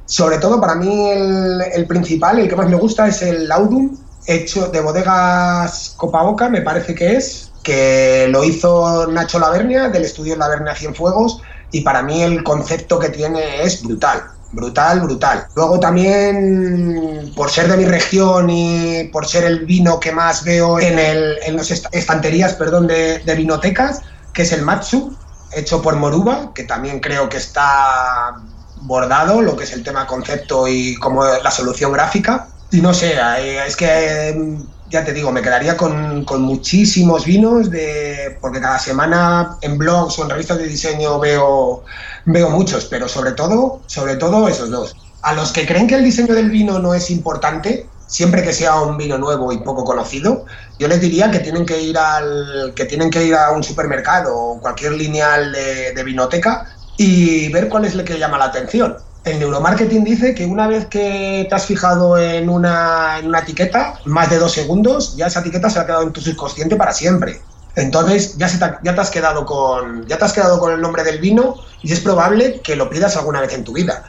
Sobre 0.07 0.39
todo 0.39 0.61
para 0.61 0.75
mí 0.75 1.11
el, 1.11 1.87
principal, 1.87 2.39
el 2.39 2.49
que 2.49 2.57
más 2.57 2.69
me 2.69 2.77
gusta 2.77 3.07
es 3.09 3.21
el 3.21 3.47
Laudum, 3.47 3.97
hecho 4.27 4.69
de 4.69 4.81
bodegas 4.81 5.95
Copa 5.97 6.23
Boca, 6.23 6.49
me 6.49 6.63
parece 6.63 6.95
que 6.95 7.17
es, 7.17 7.53
que 7.63 8.27
lo 8.31 8.43
hizo 8.43 9.07
Nacho 9.09 9.39
Lavernia 9.39 9.91
del 9.91 10.05
estudio 10.05 10.37
Lavernia 10.37 10.75
Cienfuegos 10.75 11.43
y 11.73 11.83
para 11.83 12.03
mí 12.03 12.23
el 12.23 12.43
concepto 12.43 12.99
que 12.99 13.11
tiene 13.11 13.63
es 13.63 13.83
brutal. 13.83 14.23
Brutal, 14.51 15.01
brutal. 15.01 15.47
Luego 15.55 15.79
también, 15.79 17.31
por 17.37 17.51
ser 17.51 17.69
de 17.69 17.77
mi 17.77 17.85
región 17.85 18.49
y 18.49 19.05
por 19.13 19.27
ser 19.27 19.45
el 19.45 19.67
vino 19.67 20.01
que 20.01 20.11
más 20.11 20.43
veo 20.43 20.81
en, 20.81 20.99
el, 20.99 21.37
en 21.45 21.57
las 21.57 21.71
estanterías 21.71 22.55
perdón, 22.55 22.87
de, 22.87 23.19
de 23.19 23.35
vinotecas, 23.35 24.01
que 24.39 24.43
es 24.43 24.53
el 24.53 24.63
Matsu, 24.63 25.17
hecho 25.51 25.83
por 25.83 25.97
Moruba, 25.97 26.53
que 26.55 26.63
también 26.63 27.01
creo 27.01 27.29
que 27.29 27.39
está 27.39 28.37
bordado, 28.83 29.43
lo 29.43 29.57
que 29.57 29.65
es 29.65 29.73
el 29.73 29.83
tema 29.83 30.07
concepto 30.07 30.69
y 30.69 30.95
como 30.95 31.25
la 31.25 31.51
solución 31.51 31.91
gráfica. 31.91 32.47
Y 32.71 32.81
no 32.81 32.95
sé, 32.95 33.17
eh, 33.17 33.67
es 33.67 33.75
que 33.75 34.29
em, 34.29 34.65
ya 34.91 35.05
te 35.05 35.13
digo, 35.13 35.33
me 35.33 35.43
quedaría 35.43 35.77
con, 35.77 36.25
con, 36.25 36.43
muchísimos 36.43 37.25
vinos, 37.25 37.69
de, 37.69 38.39
porque 38.41 38.61
cada 38.61 38.79
semana 38.79 39.57
en 39.61 39.77
blogs 39.77 40.17
o 40.21 40.23
en 40.23 40.31
revistas 40.31 40.59
de 40.59 40.69
diseño 40.69 41.19
veo, 41.19 41.83
veo 42.25 42.49
muchos, 42.49 42.85
pero 42.85 43.09
sobre 43.09 43.33
todo, 43.33 43.81
sobre 43.87 44.15
todo 44.15 44.47
esos 44.47 44.71
dos. 44.71 44.95
A 45.23 45.35
los 45.35 45.51
que 45.51 45.67
creen 45.67 45.89
que 45.89 45.97
el 45.97 46.05
diseño 46.05 46.33
del 46.33 46.49
vino 46.49 46.79
no 46.79 46.95
es 46.95 47.11
importante, 47.11 47.89
siempre 48.09 48.43
que 48.43 48.53
sea 48.53 48.81
un 48.81 48.97
vino 48.97 49.19
nuevo 49.19 49.53
y 49.53 49.59
poco 49.59 49.85
conocido, 49.85 50.45
yo 50.81 50.89
les 50.89 51.01
diría 51.01 51.31
que 51.31 51.39
tienen 51.39 51.65
que 51.65 51.81
ir 51.81 51.97
al 51.97 52.73
que 52.75 52.85
tienen 52.87 53.11
que 53.11 53.25
ir 53.25 53.37
a 53.37 53.53
un 53.53 53.63
supermercado 53.63 54.37
o 54.37 54.61
cualquier 54.61 54.93
lineal 54.93 55.53
de, 55.53 55.93
de 55.93 56.05
vinoteca 56.05 56.67
y 56.97 57.49
ver 57.53 57.69
cuál 57.69 57.85
es 57.85 57.95
lo 57.95 58.05
que 58.05 58.19
llama 58.19 58.39
la 58.39 58.47
atención 58.47 58.97
el 59.25 59.39
neuromarketing 59.39 60.05
dice 60.05 60.35
que 60.35 60.47
una 60.47 60.67
vez 60.67 60.87
que 60.87 61.47
te 61.49 61.55
has 61.55 61.67
fijado 61.67 62.19
en 62.19 62.49
una, 62.49 63.19
en 63.19 63.27
una 63.27 63.41
etiqueta, 63.41 64.01
más 64.05 64.31
de 64.31 64.39
dos 64.39 64.53
segundos, 64.53 65.17
ya 65.17 65.27
esa 65.27 65.41
etiqueta 65.41 65.71
se 65.71 65.79
ha 65.79 65.87
quedado 65.87 66.03
en 66.03 66.13
tu 66.13 66.21
subconsciente 66.21 66.77
para 66.77 66.93
siempre. 66.93 67.41
Entonces 67.77 68.37
ya, 68.39 68.49
se 68.49 68.59
ya, 68.59 68.79
te 68.83 69.01
has 69.01 69.11
quedado 69.11 69.45
con, 69.45 70.07
ya 70.07 70.19
te 70.19 70.25
has 70.25 70.33
quedado 70.33 70.59
con 70.59 70.73
el 70.73 70.81
nombre 70.81 71.05
del 71.05 71.21
vino 71.21 71.57
y 71.83 71.93
es 71.93 72.01
probable 72.01 72.61
que 72.63 72.77
lo 72.77 72.91
pidas 72.91 73.17
alguna 73.17 73.41
vez 73.41 73.55
en 73.55 73.65
tu 73.65 73.73
vida. 73.73 74.05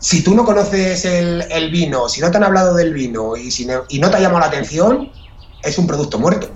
Si 0.00 0.22
tú 0.22 0.34
no 0.34 0.44
conoces 0.44 1.04
el, 1.04 1.44
el 1.50 1.70
vino, 1.70 2.08
si 2.08 2.20
no 2.20 2.30
te 2.30 2.36
han 2.36 2.44
hablado 2.44 2.74
del 2.74 2.92
vino 2.92 3.36
y, 3.36 3.50
si 3.50 3.66
y 3.88 3.98
no 3.98 4.10
te 4.10 4.16
ha 4.16 4.20
llamado 4.20 4.40
la 4.40 4.46
atención, 4.46 5.10
es 5.62 5.78
un 5.78 5.86
producto 5.86 6.18
muerto. 6.18 6.48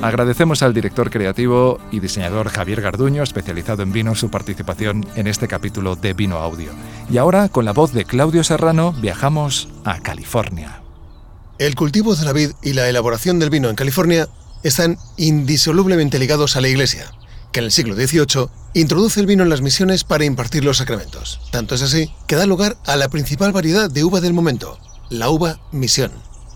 Agradecemos 0.00 0.62
al 0.62 0.74
director 0.74 1.10
creativo 1.10 1.80
y 1.90 1.98
diseñador 1.98 2.50
Javier 2.50 2.80
Garduño, 2.80 3.24
especializado 3.24 3.82
en 3.82 3.92
vino, 3.92 4.14
su 4.14 4.30
participación 4.30 5.04
en 5.16 5.26
este 5.26 5.48
capítulo 5.48 5.96
de 5.96 6.12
Vino 6.14 6.36
Audio. 6.36 6.70
Y 7.10 7.18
ahora, 7.18 7.48
con 7.48 7.64
la 7.64 7.72
voz 7.72 7.92
de 7.92 8.04
Claudio 8.04 8.44
Serrano, 8.44 8.92
viajamos 8.92 9.68
a 9.84 9.98
California. 9.98 10.82
El 11.58 11.74
cultivo 11.74 12.14
de 12.14 12.24
la 12.24 12.32
vid 12.32 12.52
y 12.62 12.74
la 12.74 12.88
elaboración 12.88 13.40
del 13.40 13.50
vino 13.50 13.68
en 13.68 13.74
California 13.74 14.28
están 14.62 14.98
indisolublemente 15.16 16.20
ligados 16.20 16.56
a 16.56 16.60
la 16.60 16.68
Iglesia, 16.68 17.10
en 17.58 17.64
el 17.64 17.72
siglo 17.72 17.94
XVIII 17.94 18.48
introduce 18.74 19.20
el 19.20 19.26
vino 19.26 19.42
en 19.42 19.48
las 19.48 19.62
misiones 19.62 20.04
para 20.04 20.24
impartir 20.24 20.64
los 20.64 20.78
sacramentos. 20.78 21.40
Tanto 21.50 21.74
es 21.74 21.82
así 21.82 22.10
que 22.26 22.36
da 22.36 22.46
lugar 22.46 22.76
a 22.86 22.96
la 22.96 23.08
principal 23.08 23.52
variedad 23.52 23.90
de 23.90 24.04
uva 24.04 24.20
del 24.20 24.32
momento, 24.32 24.78
la 25.10 25.28
uva 25.28 25.60
misión. 25.72 26.12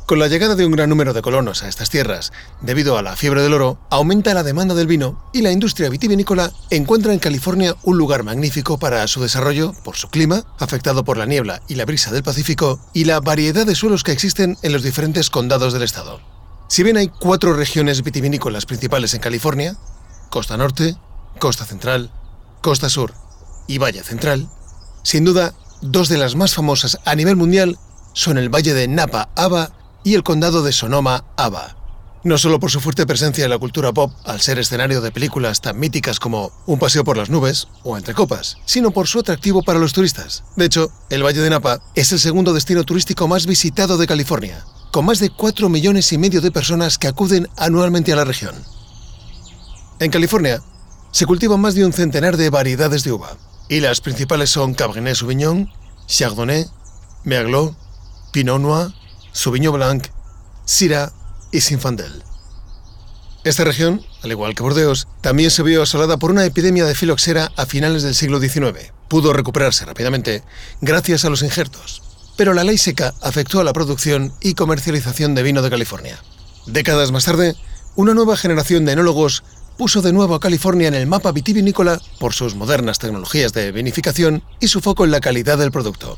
Con 0.07 0.19
la 0.19 0.29
llegada 0.29 0.57
de 0.57 0.67
un 0.67 0.73
gran 0.73 0.91
número 0.91 1.13
de 1.13 1.23
colonos 1.23 1.63
a 1.63 1.69
estas 1.69 1.89
tierras, 1.89 2.33
debido 2.61 2.99
a 2.99 3.03
la 3.03 3.17
fiebre 3.17 3.41
del 3.41 3.55
oro, 3.55 3.79
aumenta 3.89 4.35
la 4.35 4.43
demanda 4.43 4.75
del 4.75 4.87
vino 4.87 5.25
y 5.33 5.43
la 5.43 5.53
industria 5.53 5.89
vitivinícola 5.89 6.53
encuentra 6.71 7.13
en 7.13 7.19
California 7.19 7.75
un 7.83 7.99
lugar 7.99 8.23
magnífico 8.23 8.79
para 8.79 9.07
su 9.09 9.23
desarrollo 9.23 9.73
por 9.85 9.97
su 9.97 10.09
clima, 10.09 10.45
afectado 10.59 11.05
por 11.05 11.17
la 11.17 11.27
niebla 11.27 11.63
y 11.69 11.77
la 11.77 11.85
brisa 11.85 12.13
del 12.13 12.23
Pacífico, 12.23 12.81
y 12.93 13.05
la 13.05 13.21
variedad 13.21 13.65
de 13.65 13.75
suelos 13.75 14.05
que 14.05 14.13
existen 14.13 14.59
en 14.63 14.73
los 14.73 14.83
diferentes 14.83 15.31
condados 15.31 15.73
del 15.73 15.83
estado. 15.83 16.21
Si 16.69 16.83
bien 16.83 16.97
hay 16.97 17.09
cuatro 17.09 17.53
regiones 17.53 18.03
vitivinícolas 18.03 18.67
principales 18.67 19.15
en 19.15 19.21
California, 19.21 19.77
Costa 20.33 20.57
Norte, 20.57 20.97
Costa 21.39 21.67
Central, 21.67 22.11
Costa 22.63 22.89
Sur 22.89 23.13
y 23.67 23.77
Valle 23.77 24.03
Central, 24.03 24.49
sin 25.03 25.27
duda, 25.27 25.53
dos 25.83 26.09
de 26.09 26.17
las 26.17 26.37
más 26.37 26.55
famosas 26.55 26.99
a 27.05 27.15
nivel 27.15 27.37
mundial 27.37 27.77
son 28.15 28.39
el 28.39 28.49
Valle 28.49 28.73
de 28.73 28.89
Napa 28.89 29.29
Ava 29.37 29.73
y 30.03 30.15
el 30.15 30.23
condado 30.23 30.63
de 30.63 30.73
Sonoma, 30.73 31.27
Ava. 31.37 31.77
No 32.25 32.39
solo 32.39 32.61
por 32.61 32.71
su 32.71 32.81
fuerte 32.81 33.05
presencia 33.05 33.45
en 33.45 33.51
la 33.51 33.59
cultura 33.59 33.93
pop, 33.93 34.11
al 34.25 34.41
ser 34.41 34.59
escenario 34.59 35.03
de 35.03 35.13
películas 35.13 35.61
tan 35.61 35.79
míticas 35.79 36.19
como 36.19 36.51
Un 36.65 36.79
paseo 36.79 37.05
por 37.05 37.19
las 37.19 37.29
nubes 37.29 37.69
o 37.83 37.99
Entre 37.99 38.15
copas, 38.15 38.57
sino 38.65 38.91
por 38.91 39.09
su 39.09 39.19
atractivo 39.19 39.63
para 39.63 39.81
los 39.81 39.93
turistas. 39.93 40.45
De 40.57 40.65
hecho, 40.65 40.91
el 41.11 41.23
Valle 41.23 41.43
de 41.43 41.51
Napa 41.51 41.83
es 41.95 42.11
el 42.11 42.19
segundo 42.19 42.55
destino 42.55 42.85
turístico 42.85 43.29
más 43.29 43.45
visitado 43.47 43.99
de 43.99 44.07
California, 44.07 44.65
con 44.93 45.05
más 45.05 45.19
de 45.19 45.29
4 45.29 45.69
millones 45.69 46.11
y 46.11 46.17
medio 46.17 46.41
de 46.41 46.51
personas 46.51 46.97
que 46.97 47.09
acuden 47.09 47.51
anualmente 47.59 48.15
a 48.15 48.17
la 48.17 48.25
región. 48.25 48.55
En 50.03 50.11
California, 50.11 50.61
se 51.13 51.27
cultivan 51.27 51.61
más 51.61 51.77
de 51.77 51.87
un 51.87 51.93
centenar 51.93 52.37
de 52.37 52.51
variedades 52.51 53.05
de 53.05 53.13
uva, 53.13 53.37
y 53.69 53.79
las 53.79 54.01
principales 54.01 54.51
son 54.51 54.75
Cabernet 54.75 55.15
Sauvignon, 55.15 55.71
Chardonnay, 56.09 56.67
Merlot, 57.23 57.77
Pinot 58.33 58.61
Noir, 58.61 58.89
Sauvignon 59.31 59.77
Blanc, 59.77 60.09
Syrah 60.65 61.13
y 61.53 61.61
Sinfandel. 61.61 62.25
Esta 63.45 63.63
región, 63.63 64.05
al 64.25 64.33
igual 64.33 64.57
que 64.57 64.65
Bordeaux, 64.65 65.07
también 65.21 65.53
se 65.53 65.63
vio 65.63 65.85
asolada 65.85 66.17
por 66.17 66.33
una 66.33 66.45
epidemia 66.47 66.85
de 66.85 66.97
filoxera 66.97 67.53
a 67.57 67.65
finales 67.65 68.03
del 68.03 68.17
siglo 68.17 68.41
XIX. 68.41 68.93
Pudo 69.07 69.33
recuperarse 69.33 69.85
rápidamente 69.85 70.43
gracias 70.81 71.25
a 71.25 71.31
los 71.31 71.43
injertos, 71.43 72.03
pero 72.37 72.55
la 72.55 72.65
ley 72.65 72.77
seca 72.77 73.15
afectó 73.21 73.61
a 73.61 73.65
la 73.65 73.73
producción 73.73 74.35
y 74.41 74.55
comercialización 74.55 75.37
de 75.37 75.45
vino 75.45 75.63
de 75.63 75.71
California. 75.71 76.19
Décadas 76.67 77.13
más 77.13 77.25
tarde, 77.25 77.55
una 77.95 78.15
nueva 78.15 78.37
generación 78.37 78.85
de 78.85 78.95
enólogos 78.95 79.45
puso 79.83 80.01
de 80.01 80.13
nuevo 80.13 80.37
a 80.37 80.39
California 80.39 80.87
en 80.87 80.95
el 80.95 81.09
mapa 81.09 81.33
vitivinícola 81.33 82.01
por 82.21 82.35
sus 82.35 82.55
modernas 82.55 83.01
tecnologías 83.01 83.53
de 83.53 83.73
vinificación 83.73 84.45
y 84.61 84.69
su 84.69 84.81
foco 84.81 85.05
en 85.05 85.11
la 85.11 85.19
calidad 85.19 85.59
del 85.59 85.73
producto. 85.73 86.17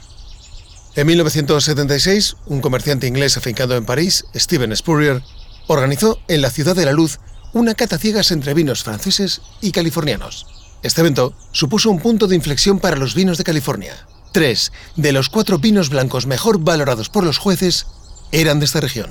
En 0.97 1.07
1976, 1.07 2.37
un 2.45 2.61
comerciante 2.61 3.07
inglés 3.07 3.39
afincado 3.39 3.75
en 3.75 3.87
París, 3.87 4.27
Steven 4.35 4.77
Spurrier, 4.77 5.23
organizó 5.67 6.19
en 6.29 6.43
la 6.43 6.51
Ciudad 6.51 6.77
de 6.77 6.85
la 6.85 6.93
Luz 6.93 7.21
una 7.55 7.73
cata 7.73 7.97
ciegas 7.97 8.33
entre 8.33 8.53
vinos 8.53 8.85
franceses 8.85 9.41
y 9.63 9.73
californianos. 9.73 10.47
Este 10.83 11.01
evento 11.01 11.35
supuso 11.53 11.91
un 11.91 12.01
punto 12.01 12.27
de 12.27 12.37
inflexión 12.37 12.81
para 12.81 12.99
los 12.99 13.15
vinos 13.15 13.39
de 13.39 13.45
California. 13.45 13.95
Tres 14.33 14.73
de 14.97 15.13
los 15.13 15.31
cuatro 15.31 15.57
vinos 15.57 15.89
blancos 15.89 16.27
mejor 16.27 16.59
valorados 16.59 17.09
por 17.09 17.25
los 17.25 17.39
jueces 17.39 17.87
eran 18.31 18.59
de 18.59 18.67
esta 18.67 18.83
región. 18.83 19.11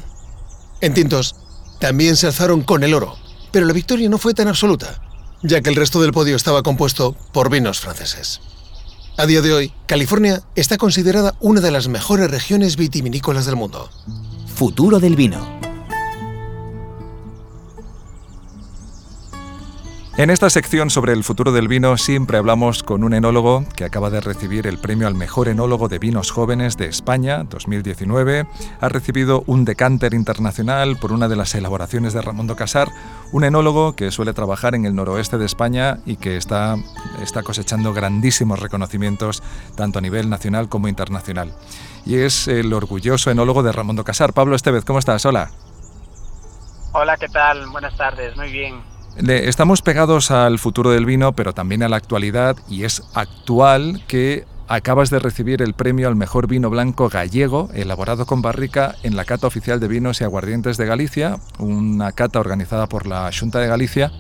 En 0.80 0.94
tintos, 0.94 1.38
también 1.80 2.16
se 2.16 2.28
alzaron 2.28 2.62
con 2.62 2.84
el 2.84 2.94
oro, 2.94 3.18
pero 3.54 3.68
la 3.68 3.72
victoria 3.72 4.10
no 4.10 4.18
fue 4.18 4.34
tan 4.34 4.48
absoluta, 4.48 5.00
ya 5.44 5.62
que 5.62 5.70
el 5.70 5.76
resto 5.76 6.02
del 6.02 6.12
podio 6.12 6.36
estaba 6.36 6.64
compuesto 6.64 7.16
por 7.32 7.52
vinos 7.52 7.80
franceses. 7.80 8.42
A 9.16 9.28
día 9.28 9.42
de 9.42 9.54
hoy, 9.54 9.72
California 9.86 10.42
está 10.56 10.78
considerada 10.78 11.36
una 11.40 11.62
de 11.62 11.70
las 11.70 11.88
mejores 11.88 12.32
regiones 12.32 12.78
vitivinícolas 12.78 13.46
del 13.46 13.56
mundo. 13.56 13.92
Futuro 14.56 15.00
del 15.00 15.16
vino. 15.16 15.73
En 20.16 20.30
esta 20.30 20.52
sección 20.52 20.92
sobre 20.92 21.12
el 21.12 21.24
futuro 21.24 21.52
del 21.52 21.68
vino 21.68 21.98
siempre 21.98 22.38
hablamos 22.38 22.84
con 22.84 23.04
un 23.04 23.16
enólogo 23.16 23.66
que 23.76 23.84
acaba 23.84 24.12
de 24.12 24.22
recibir 24.22 24.68
el 24.68 24.78
premio 24.78 25.08
al 25.08 25.16
mejor 25.16 25.48
enólogo 25.48 25.88
de 25.88 25.98
vinos 25.98 26.30
jóvenes 26.30 26.78
de 26.78 26.86
España 26.86 27.44
2019. 27.46 28.46
Ha 28.80 28.90
recibido 28.90 29.44
un 29.48 29.66
decanter 29.66 30.14
internacional 30.14 30.98
por 30.98 31.14
una 31.14 31.28
de 31.28 31.36
las 31.36 31.56
elaboraciones 31.56 32.14
de 32.14 32.22
Ramondo 32.22 32.56
Casar, 32.56 32.90
un 33.32 33.44
enólogo 33.44 33.96
que 33.96 34.12
suele 34.12 34.34
trabajar 34.34 34.76
en 34.76 34.86
el 34.86 34.94
noroeste 34.94 35.40
de 35.40 35.48
España 35.48 35.98
y 36.06 36.18
que 36.18 36.38
está, 36.38 36.76
está 37.20 37.42
cosechando 37.42 37.92
grandísimos 37.92 38.60
reconocimientos 38.60 39.42
tanto 39.76 39.98
a 39.98 40.04
nivel 40.04 40.30
nacional 40.30 40.70
como 40.70 40.90
internacional. 40.90 41.56
Y 42.06 42.18
es 42.18 42.48
el 42.48 42.72
orgulloso 42.72 43.32
enólogo 43.32 43.64
de 43.64 43.72
Ramondo 43.72 44.04
Casar. 44.04 44.32
Pablo 44.32 44.56
Estevez, 44.56 44.86
¿cómo 44.86 45.00
estás? 45.00 45.26
Hola. 45.26 45.50
Hola, 46.92 47.18
¿qué 47.18 47.30
tal? 47.30 47.68
Buenas 47.70 47.98
tardes, 47.98 48.38
muy 48.38 48.52
bien 48.52 48.93
estamos 49.18 49.82
pegados 49.82 50.32
al 50.32 50.60
futuro 50.60 50.92
del 50.92 51.06
vino, 51.06 51.34
pero 51.34 51.54
también 51.54 51.84
a 51.84 51.90
la 51.90 51.98
actualidad, 51.98 52.58
y 52.70 52.84
es 52.84 53.04
actual 53.14 54.04
que 54.08 54.46
acabas 54.68 55.10
de 55.10 55.20
recibir 55.20 55.62
el 55.62 55.74
premio 55.74 56.08
al 56.08 56.16
mejor 56.16 56.48
vino 56.48 56.70
blanco 56.70 57.10
gallego, 57.10 57.70
elaborado 57.74 58.26
con 58.26 58.42
barrica 58.42 58.96
en 59.04 59.16
la 59.16 59.26
Cata 59.26 59.48
Oficial 59.48 59.80
de 59.80 59.88
Vinos 59.88 60.22
y 60.22 60.24
Aguardientes 60.24 60.78
de 60.78 60.86
Galicia, 60.86 61.38
una 61.60 62.12
cata 62.12 62.40
organizada 62.40 62.88
por 62.88 63.06
la 63.06 63.30
Junta 63.38 63.60
de 63.60 63.68
Galicia, 63.68 64.12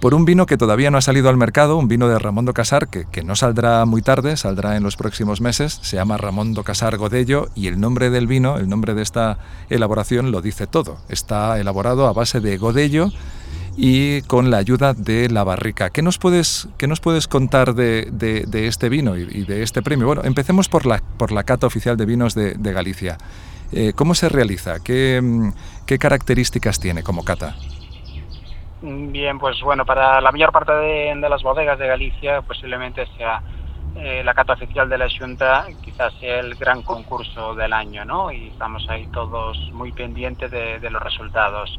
por 0.00 0.14
un 0.14 0.24
vino 0.24 0.46
que 0.46 0.56
todavía 0.56 0.90
no 0.90 0.96
ha 0.96 1.02
salido 1.02 1.28
al 1.28 1.36
mercado, 1.36 1.76
un 1.76 1.88
vino 1.88 2.08
de 2.08 2.18
Ramondo 2.18 2.54
Casar, 2.54 2.88
que, 2.88 3.22
no 3.22 3.36
saldrá 3.36 3.84
muy 3.84 4.00
tarde, 4.00 4.36
saldrá 4.36 4.76
en 4.76 4.82
los 4.82 4.96
próximos 4.96 5.42
meses, 5.42 5.78
se 5.82 5.96
llama 5.96 6.16
Ramondo 6.16 6.64
Casar 6.64 6.96
Godello, 6.96 7.48
y 7.54 7.66
el 7.66 7.78
nombre 7.78 8.08
del 8.08 8.26
vino, 8.26 8.56
el 8.56 8.68
nombre 8.68 8.94
de 8.94 9.02
esta 9.02 9.38
elaboración 9.68 10.32
lo 10.32 10.40
dice 10.40 10.66
todo. 10.66 10.98
Está 11.10 11.60
elaborado 11.60 12.06
a 12.06 12.14
base 12.14 12.40
de 12.40 12.56
Godello, 12.56 13.10
y 13.82 14.20
con 14.22 14.50
la 14.50 14.58
ayuda 14.58 14.92
de 14.92 15.30
la 15.30 15.42
barrica. 15.42 15.88
¿Qué 15.88 16.02
nos 16.02 16.18
puedes, 16.18 16.68
qué 16.76 16.86
nos 16.86 17.00
puedes 17.00 17.26
contar 17.26 17.72
de, 17.72 18.08
de, 18.12 18.66
este 18.66 18.90
vino 18.90 19.16
y, 19.16 19.44
de 19.44 19.62
este 19.62 19.80
premio? 19.80 20.06
Bueno, 20.06 20.22
empecemos 20.24 20.68
por 20.68 20.84
la, 20.84 21.02
por 21.16 21.32
la 21.32 21.44
cata 21.44 21.66
oficial 21.66 21.96
de 21.96 22.04
vinos 22.04 22.34
de, 22.34 22.52
de 22.54 22.72
Galicia. 22.74 23.16
Eh, 23.72 23.94
¿Cómo 23.96 24.14
se 24.14 24.28
realiza? 24.28 24.80
¿Qué, 24.84 25.22
¿Qué 25.86 25.98
características 25.98 26.78
tiene 26.78 27.02
como 27.02 27.24
cata? 27.24 27.56
Bien, 28.82 29.38
pues 29.38 29.58
bueno, 29.62 29.86
para 29.86 30.20
la 30.20 30.30
mayor 30.30 30.52
parte 30.52 30.72
de, 30.72 31.14
las 31.14 31.42
bodegas 31.42 31.78
de 31.78 31.86
Galicia 31.86 32.42
posiblemente 32.42 33.06
sea 33.16 33.42
eh, 33.96 34.22
la 34.24 34.34
cata 34.34 34.54
oficial 34.54 34.88
de 34.88 34.98
la 34.98 35.08
Junta, 35.08 35.66
quizás 35.82 36.12
sea 36.20 36.40
el 36.40 36.54
gran 36.54 36.82
concurso 36.82 37.54
del 37.54 37.72
año, 37.72 38.04
¿no? 38.04 38.30
Y 38.30 38.48
estamos 38.48 38.86
ahí 38.88 39.06
todos 39.08 39.56
muy 39.72 39.92
pendientes 39.92 40.50
de, 40.50 40.90
los 40.90 41.02
resultados. 41.02 41.78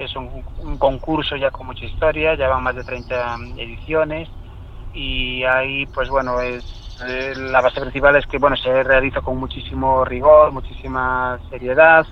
Es 0.00 0.16
un, 0.16 0.42
concurso 0.78 1.36
ya 1.36 1.50
con 1.50 1.66
mucha 1.66 1.84
historia, 1.84 2.34
ya 2.34 2.48
van 2.48 2.62
más 2.62 2.74
de 2.74 2.84
30 2.84 3.36
ediciones 3.58 4.28
y 4.94 5.44
ahí, 5.44 5.84
pues 5.86 6.08
bueno, 6.08 6.40
es 6.40 6.64
eh, 7.06 7.34
la 7.36 7.60
base 7.60 7.80
principal 7.80 8.16
es 8.16 8.26
que 8.26 8.38
bueno 8.38 8.56
se 8.56 8.82
realiza 8.82 9.20
con 9.20 9.36
muchísimo 9.36 10.04
rigor, 10.04 10.52
muchísima 10.52 11.38
seriedad 11.50 12.06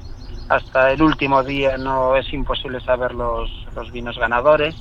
hasta 0.49 0.93
el 0.93 1.03
último 1.03 1.43
día 1.43 1.79
no 1.79 2.15
es 2.17 2.31
imposible 2.33 2.81
saber 2.81 3.15
los, 3.15 3.51
los 3.75 3.91
vinos 3.91 4.19
ganadores 4.19 4.75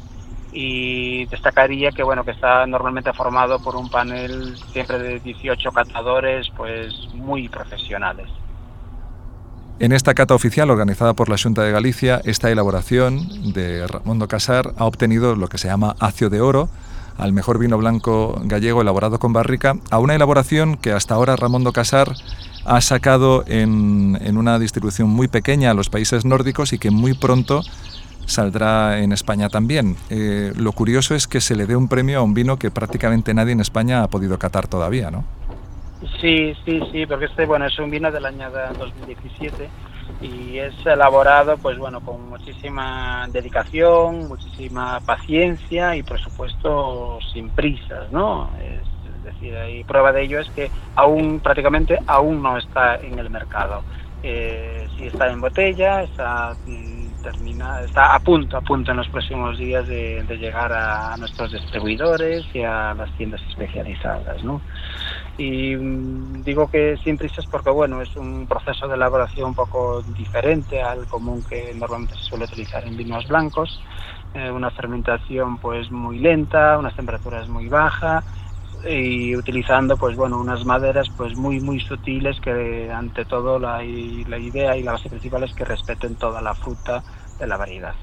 y 0.52 1.26
destacaría 1.28 1.92
que 1.92 2.04
bueno 2.04 2.26
que 2.26 2.32
está 2.32 2.66
normalmente 2.66 3.14
formado 3.14 3.60
por 3.60 3.76
un 3.76 3.90
panel 3.90 4.58
siempre 4.72 5.00
de 5.00 5.20
18 5.22 5.72
catadores 5.72 6.50
pues 6.56 6.94
muy 7.14 7.48
profesionales. 7.48 8.30
En 9.79 9.91
esta 9.91 10.15
cata 10.15 10.34
oficial 10.34 10.72
organizada 10.72 11.13
por 11.13 11.29
la 11.29 11.38
Junta 11.38 11.62
de 11.62 11.72
Galicia, 11.72 12.19
esta 12.25 12.50
elaboración 12.50 13.53
de 13.53 13.86
Ramondo 13.86 14.27
Casar 14.27 14.74
ha 14.75 14.86
obtenido 14.86 15.36
lo 15.36 15.50
que 15.50 15.60
se 15.60 15.67
llama 15.67 15.96
Acio 16.00 16.31
de 16.31 16.41
Oro, 16.41 16.67
al 17.15 17.31
mejor 17.31 17.60
vino 17.60 17.77
blanco 17.77 18.41
gallego 18.46 18.81
elaborado 18.81 19.19
con 19.19 19.34
barrica, 19.34 19.75
a 19.91 20.00
una 20.00 20.15
elaboración 20.15 20.77
que 20.77 20.93
hasta 20.93 21.13
ahora 21.13 21.36
Ramondo 21.36 21.74
Casar 21.74 22.15
ha 22.65 22.81
sacado 22.81 23.43
en, 23.46 24.36
una 24.36 24.57
distribución 24.57 25.10
muy 25.10 25.27
pequeña 25.27 25.69
a 25.69 25.74
los 25.75 25.89
países 25.89 26.25
nórdicos 26.25 26.74
y 26.74 26.79
que 26.79 26.89
muy 26.89 27.13
pronto 27.13 27.62
saldrá 28.25 29.00
en 29.00 29.12
España 29.12 29.48
también. 29.48 29.96
Eh, 30.10 30.53
lo 30.55 30.72
curioso 30.72 31.13
es 31.13 31.27
que 31.27 31.39
se 31.39 31.55
le 31.55 31.67
dé 31.67 31.75
un 31.75 31.88
premio 31.88 32.17
a 32.17 32.24
un 32.24 32.34
vino 32.34 32.57
que 32.57 32.72
prácticamente 32.72 33.31
nadie 33.36 33.53
en 33.53 33.62
España 33.62 34.01
ha 34.01 34.07
podido 34.07 34.39
catar 34.39 34.67
todavía, 34.67 35.12
¿no? 35.12 35.37
Sí, 36.22 36.54
sí, 36.63 36.80
sí, 36.92 37.08
porque 37.08 37.25
este 37.25 37.46
bueno 37.46 37.66
es 37.66 37.80
un 37.80 37.89
vino 37.89 38.12
del 38.12 38.25
año 38.25 38.51
2017 38.51 39.72
y 40.22 40.60
es 40.60 40.75
elaborado 40.86 41.58
pues 41.58 41.77
bueno 41.80 42.01
con 42.01 42.22
muchísima 42.30 43.27
dedicación, 43.30 44.27
muchísima 44.27 45.01
paciencia 45.01 45.96
y 45.96 46.04
por 46.04 46.20
supuesto 46.20 47.18
sin 47.34 47.50
prisas, 47.50 48.12
¿no? 48.12 48.51
y 49.39 49.84
prueba 49.84 50.12
de 50.12 50.24
ello 50.24 50.39
es 50.39 50.50
que 50.51 50.72
aún 50.96 51.42
prácticamente 51.42 52.00
aún 52.06 52.42
no 52.42 52.58
está 52.58 52.98
en 52.98 53.18
el 53.20 53.30
mercado. 53.30 53.84
Eh, 54.22 54.88
sí 54.96 55.08
está 55.08 55.27
en 55.32 55.42
botella, 55.42 56.04
está 56.04 56.58
termina, 57.21 57.81
está 57.81 58.15
a 58.15 58.19
punto, 58.19 58.57
a 58.57 58.62
punto 58.62 58.91
en 58.91 58.97
los 58.97 59.07
próximos 59.09 59.57
días 59.57 59.88
de, 59.88 60.24
llegar 60.39 60.71
a, 60.71 61.15
nuestros 61.17 61.51
distribuidores 61.51 62.45
y 62.53 62.62
a 62.63 62.93
las 62.93 63.12
tiendas 63.17 63.41
especializadas, 63.50 64.43
¿no? 64.43 64.62
Y 65.38 65.75
mm, 65.75 66.43
digo 66.43 66.67
que 66.69 66.97
sin 67.03 67.17
prisas 67.17 67.45
porque 67.47 67.69
bueno 67.69 68.01
es 68.01 68.15
un 68.15 68.47
proceso 68.47 68.88
de 68.88 68.95
elaboración 68.95 69.50
un 69.50 69.55
poco 69.55 70.01
diferente 70.01 70.81
al 70.81 71.07
común 71.07 71.43
que 71.43 71.74
normalmente 71.74 72.15
se 72.15 72.24
suele 72.24 72.45
utilizar 72.45 72.86
en 72.86 72.97
vinos 72.97 73.27
blancos, 73.27 73.79
eh, 74.33 74.50
una 74.51 74.71
fermentación 74.71 75.57
pues 75.57 75.91
muy 75.91 76.19
lenta, 76.19 76.77
unas 76.77 76.95
temperaturas 76.95 77.47
muy 77.47 77.67
bajas 77.67 78.24
y 78.86 79.36
utilizando 79.36 79.98
pues 79.98 80.15
bueno 80.15 80.39
unas 80.39 80.65
maderas 80.65 81.07
pues 81.15 81.36
muy 81.36 81.60
muy 81.60 81.79
sutiles 81.79 82.39
que 82.39 82.91
ante 82.91 83.25
todo 83.25 83.60
la, 83.60 83.77
la 83.77 84.38
idea 84.38 84.77
y 84.77 84.84
la 84.84 84.93
base 84.93 85.10
principal 85.10 85.43
es 85.43 85.54
que 85.54 85.65
respeten 85.65 86.15
toda 86.15 86.41
la 86.41 86.54
fruta 86.54 87.04
de 87.39 87.47
la 87.47 87.58
variedad. 87.58 87.95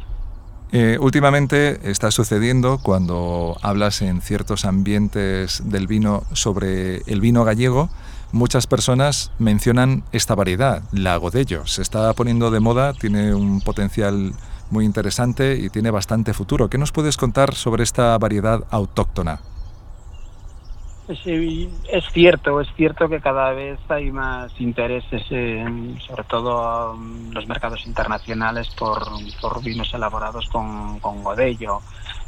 Eh, 0.73 0.99
últimamente 1.01 1.89
está 1.89 2.11
sucediendo 2.11 2.79
cuando 2.83 3.57
hablas 3.63 4.03
en 4.03 4.21
ciertos 4.21 4.65
ambientes 4.65 5.63
del 5.65 5.87
vino 5.87 6.25
sobre 6.33 7.03
el 7.07 7.21
vino 7.21 7.45
gallego, 7.45 7.91
muchas 8.33 8.67
personas 8.67 9.31
mencionan 9.39 10.03
esta 10.11 10.35
variedad, 10.35 10.83
la 10.91 11.17
Godello. 11.17 11.65
Se 11.67 11.81
está 11.81 12.13
poniendo 12.15 12.51
de 12.51 12.59
moda, 12.59 12.93
tiene 12.93 13.35
un 13.35 13.61
potencial 13.61 14.33
muy 14.71 14.85
interesante 14.85 15.57
y 15.57 15.71
tiene 15.71 15.93
bastante 15.93 16.35
futuro. 16.35 16.69
¿Qué 16.69 16.79
nos 16.79 16.91
puedes 16.91 17.17
contar 17.17 17.55
sobre 17.55 17.85
esta 17.85 18.19
variedad 18.19 18.65
autóctona? 18.71 19.41
Sí, 21.07 21.69
es 21.93 22.05
cierto, 22.15 22.63
es 22.63 22.69
cierto 22.77 23.11
que 23.11 23.21
cada 23.21 23.53
vez 23.53 23.79
hay 23.91 24.11
más 24.11 24.59
intereses, 24.59 25.23
en, 25.31 26.01
sobre 26.01 26.25
todo 26.25 26.95
en 26.95 27.35
los 27.35 27.47
mercados 27.47 27.85
internacionales, 27.85 28.71
por, 28.71 29.03
por 29.39 29.63
vinos 29.63 29.93
elaborados 29.93 30.49
con, 30.49 30.99
con, 31.01 31.23
godello. 31.23 31.83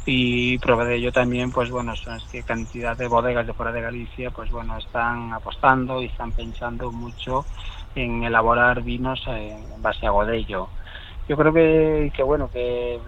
Y 0.05 0.59
prueba 0.59 0.85
de 0.85 0.97
ello 0.97 1.11
también, 1.11 1.51
pues 1.51 1.71
bueno, 1.71 1.93
es 1.93 2.23
que 2.31 2.43
cantidad 2.43 2.95
de 2.95 3.07
bodegas 3.07 3.47
de 3.47 3.53
fuera 3.53 3.71
de 3.71 3.81
Galicia, 3.81 4.29
pues 4.29 4.51
bueno, 4.51 4.77
están 4.77 5.33
apostando 5.33 5.99
y 5.99 6.05
están 6.05 6.31
pensando 6.31 6.91
mucho 6.91 7.45
en 7.95 8.25
elaborar 8.25 8.83
vinos 8.83 9.23
en 9.25 9.81
base 9.81 10.05
a 10.05 10.11
godello. 10.11 10.69
Yo 11.27 11.35
creo 11.35 11.51
que, 11.51 12.11
que 12.15 12.21
bueno, 12.21 12.47
que 12.51 12.99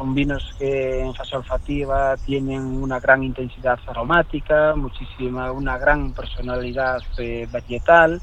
son 0.00 0.14
vinos 0.14 0.42
que 0.58 1.00
en 1.00 1.14
fase 1.14 1.36
olfativa 1.36 2.16
tienen 2.16 2.62
una 2.82 2.98
gran 2.98 3.22
intensidad 3.22 3.78
aromática, 3.86 4.74
muchísima, 4.74 5.52
una 5.52 5.76
gran 5.76 6.14
personalidad 6.14 7.02
eh, 7.18 7.46
varietal, 7.52 8.18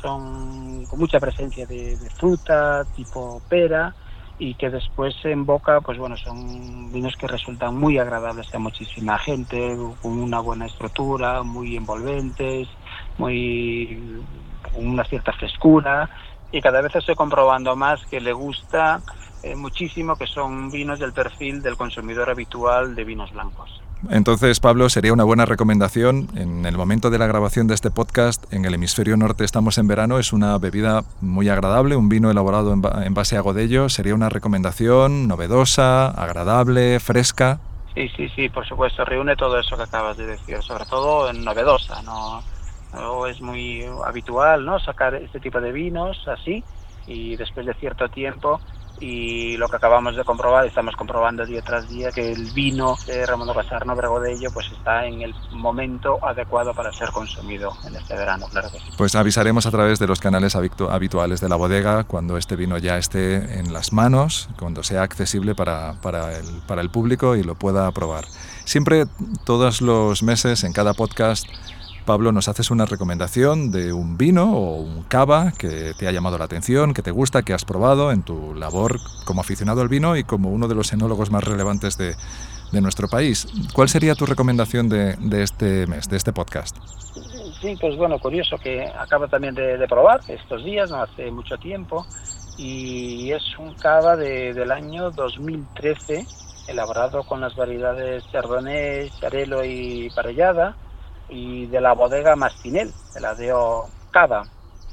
son 0.00 0.86
con 0.86 1.00
mucha 1.00 1.18
presencia 1.18 1.66
de, 1.66 1.98
fruta, 2.16 2.84
tipo 2.94 3.42
pera, 3.48 3.92
y 4.38 4.54
que 4.54 4.70
después 4.70 5.16
en 5.24 5.44
boca, 5.44 5.80
pues 5.80 5.98
bueno, 5.98 6.16
son 6.16 6.92
vinos 6.92 7.16
que 7.16 7.26
resultan 7.26 7.74
muy 7.76 7.98
agradables 7.98 8.54
a 8.54 8.60
muchísima 8.60 9.18
gente, 9.18 9.76
con 10.00 10.12
una 10.12 10.38
buena 10.38 10.66
estructura, 10.66 11.42
muy 11.42 11.74
envolventes, 11.74 12.68
muy 13.18 14.22
con 14.72 14.86
una 14.86 15.02
cierta 15.02 15.32
frescura, 15.32 16.08
y 16.52 16.60
cada 16.60 16.80
vez 16.82 16.94
estoy 16.94 17.16
comprobando 17.16 17.74
más 17.74 18.06
que 18.06 18.20
le 18.20 18.32
gusta 18.32 19.02
eh, 19.46 19.54
muchísimo, 19.54 20.16
que 20.16 20.26
son 20.26 20.70
vinos 20.70 20.98
del 20.98 21.12
perfil 21.12 21.62
del 21.62 21.76
consumidor 21.76 22.30
habitual 22.30 22.94
de 22.94 23.04
vinos 23.04 23.32
blancos. 23.32 23.80
Entonces, 24.10 24.60
Pablo, 24.60 24.88
sería 24.88 25.12
una 25.12 25.24
buena 25.24 25.46
recomendación 25.46 26.28
en 26.36 26.66
el 26.66 26.76
momento 26.76 27.10
de 27.10 27.18
la 27.18 27.26
grabación 27.26 27.66
de 27.66 27.74
este 27.74 27.90
podcast. 27.90 28.52
En 28.52 28.64
el 28.64 28.74
hemisferio 28.74 29.16
norte 29.16 29.44
estamos 29.44 29.78
en 29.78 29.86
verano, 29.86 30.18
es 30.18 30.32
una 30.32 30.58
bebida 30.58 31.04
muy 31.20 31.48
agradable, 31.48 31.96
un 31.96 32.08
vino 32.08 32.30
elaborado 32.30 32.72
en, 32.72 33.14
base 33.14 33.36
a 33.36 33.40
godello. 33.40 33.88
Sería 33.88 34.14
una 34.14 34.28
recomendación 34.28 35.28
novedosa, 35.28 36.08
agradable, 36.08 37.00
fresca. 37.00 37.60
Sí, 37.94 38.08
sí, 38.16 38.28
sí, 38.28 38.48
por 38.48 38.66
supuesto, 38.66 39.04
reúne 39.04 39.36
todo 39.36 39.58
eso 39.58 39.76
que 39.76 39.84
acabas 39.84 40.16
de 40.16 40.26
decir, 40.26 40.60
sobre 40.62 40.84
todo 40.84 41.30
en 41.30 41.44
novedosa, 41.44 42.02
no, 42.02 42.42
no 42.92 43.26
es 43.26 43.40
muy 43.40 43.84
habitual, 44.04 44.66
¿no? 44.66 44.78
Sacar 44.80 45.14
este 45.14 45.40
tipo 45.40 45.60
de 45.60 45.72
vinos 45.72 46.26
así 46.28 46.62
y 47.06 47.36
después 47.36 47.64
de 47.64 47.74
cierto 47.74 48.08
tiempo 48.08 48.60
y 49.00 49.56
lo 49.56 49.68
que 49.68 49.76
acabamos 49.76 50.16
de 50.16 50.24
comprobar, 50.24 50.66
estamos 50.66 50.96
comprobando 50.96 51.44
día 51.44 51.62
tras 51.62 51.88
día 51.88 52.10
que 52.10 52.32
el 52.32 52.50
vino 52.52 52.96
de 53.06 53.26
Ramón 53.26 53.46
de 53.46 54.32
ello 54.32 54.50
pues 54.52 54.70
está 54.72 55.06
en 55.06 55.22
el 55.22 55.34
momento 55.52 56.18
adecuado 56.24 56.74
para 56.74 56.92
ser 56.92 57.10
consumido 57.10 57.72
en 57.86 57.96
este 57.96 58.14
verano, 58.14 58.46
claro. 58.50 58.68
Pues 58.96 59.14
avisaremos 59.14 59.66
a 59.66 59.70
través 59.70 59.98
de 59.98 60.06
los 60.06 60.20
canales 60.20 60.56
habituales 60.56 61.40
de 61.40 61.48
la 61.48 61.56
bodega 61.56 62.04
cuando 62.04 62.36
este 62.36 62.56
vino 62.56 62.78
ya 62.78 62.96
esté 62.96 63.58
en 63.58 63.72
las 63.72 63.92
manos, 63.92 64.48
cuando 64.58 64.82
sea 64.82 65.02
accesible 65.02 65.54
para, 65.54 65.94
para, 66.02 66.36
el, 66.36 66.46
para 66.66 66.82
el 66.82 66.90
público 66.90 67.36
y 67.36 67.42
lo 67.42 67.54
pueda 67.54 67.90
probar. 67.92 68.24
Siempre, 68.64 69.06
todos 69.44 69.80
los 69.80 70.22
meses, 70.22 70.64
en 70.64 70.72
cada 70.72 70.92
podcast, 70.94 71.46
Pablo, 72.06 72.30
nos 72.32 72.48
haces 72.48 72.70
una 72.70 72.86
recomendación 72.86 73.72
de 73.72 73.92
un 73.92 74.16
vino 74.16 74.56
o 74.56 74.76
un 74.76 75.02
cava 75.02 75.52
que 75.58 75.92
te 75.98 76.06
ha 76.06 76.12
llamado 76.12 76.38
la 76.38 76.44
atención, 76.44 76.94
que 76.94 77.02
te 77.02 77.10
gusta, 77.10 77.42
que 77.42 77.52
has 77.52 77.64
probado 77.64 78.12
en 78.12 78.22
tu 78.22 78.54
labor 78.54 79.00
como 79.26 79.40
aficionado 79.40 79.82
al 79.82 79.88
vino 79.88 80.16
y 80.16 80.22
como 80.22 80.50
uno 80.50 80.68
de 80.68 80.76
los 80.76 80.92
enólogos 80.92 81.30
más 81.30 81.44
relevantes 81.44 81.98
de, 81.98 82.14
nuestro 82.80 83.08
país. 83.08 83.48
¿Cuál 83.72 83.88
sería 83.88 84.14
tu 84.14 84.26
recomendación 84.26 84.88
de, 84.90 85.16
este 85.42 85.86
mes, 85.86 86.10
de 86.10 86.16
este 86.18 86.32
podcast? 86.32 86.76
Sí, 87.60 87.74
pues 87.80 87.96
bueno, 87.96 88.18
curioso 88.18 88.58
que 88.58 88.84
acabo 88.84 89.28
también 89.28 89.54
de, 89.54 89.86
probar 89.88 90.20
estos 90.28 90.62
días, 90.62 90.90
no 90.90 91.02
hace 91.02 91.30
mucho 91.30 91.56
tiempo, 91.56 92.06
y 92.58 93.32
es 93.32 93.42
un 93.58 93.74
cava 93.74 94.14
del 94.16 94.70
año 94.70 95.10
2013, 95.10 96.26
elaborado 96.68 97.24
con 97.24 97.40
las 97.40 97.56
variedades 97.56 98.24
Chardonnay, 98.30 99.10
Charelo 99.20 99.64
y 99.64 100.10
Parellada, 100.14 100.76
y 101.28 101.66
de 101.66 101.80
la 101.80 101.92
bodega 101.92 102.36
Mastinel, 102.36 102.92
de 103.14 103.20
la 103.20 103.34
de 103.34 103.52
Cava. 104.10 104.44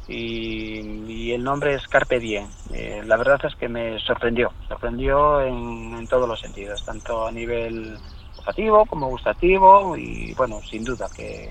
y, 0.07 1.31
el 1.31 1.43
nombre 1.43 1.75
es 1.75 1.87
Carpe 1.87 2.19
Diem. 2.19 2.47
Eh, 2.73 3.01
la 3.05 3.17
verdad 3.17 3.39
es 3.43 3.55
que 3.55 3.67
me 3.67 3.97
sorprendió, 3.99 4.51
sorprendió 4.67 5.41
en, 5.41 6.07
todos 6.07 6.27
los 6.27 6.39
sentidos, 6.39 6.83
tanto 6.85 7.25
a 7.25 7.31
nivel 7.31 7.97
olfativo 8.37 8.85
como 8.85 9.07
gustativo 9.07 9.95
y 9.95 10.33
bueno, 10.33 10.59
sin 10.69 10.83
duda 10.83 11.07
que, 11.15 11.49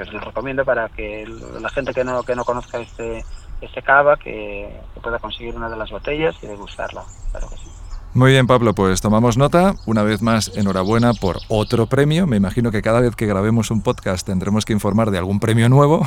os 0.00 0.12
lo 0.12 0.20
recomiendo 0.20 0.64
para 0.64 0.88
que 0.88 1.26
la 1.60 1.68
gente 1.68 1.92
que 1.92 2.02
no, 2.02 2.22
que 2.22 2.34
no 2.34 2.44
conozca 2.44 2.78
este, 2.78 3.22
este 3.60 3.82
cava 3.82 4.16
que, 4.16 4.80
pueda 5.02 5.18
conseguir 5.18 5.54
una 5.54 5.68
de 5.68 5.76
las 5.76 5.90
botellas 5.90 6.34
y 6.42 6.46
degustarla, 6.46 7.04
claro 7.30 7.48
que 7.50 7.56
sí. 7.56 7.79
Muy 8.12 8.32
bien, 8.32 8.48
Pablo, 8.48 8.74
pues 8.74 9.00
tomamos 9.00 9.36
nota. 9.36 9.76
Una 9.86 10.02
vez 10.02 10.20
más, 10.20 10.50
enhorabuena 10.56 11.14
por 11.14 11.38
otro 11.46 11.86
premio. 11.86 12.26
Me 12.26 12.36
imagino 12.36 12.72
que 12.72 12.82
cada 12.82 13.00
vez 13.00 13.14
que 13.14 13.26
grabemos 13.26 13.70
un 13.70 13.82
podcast 13.82 14.26
tendremos 14.26 14.64
que 14.64 14.72
informar 14.72 15.12
de 15.12 15.18
algún 15.18 15.38
premio 15.38 15.68
nuevo 15.68 16.04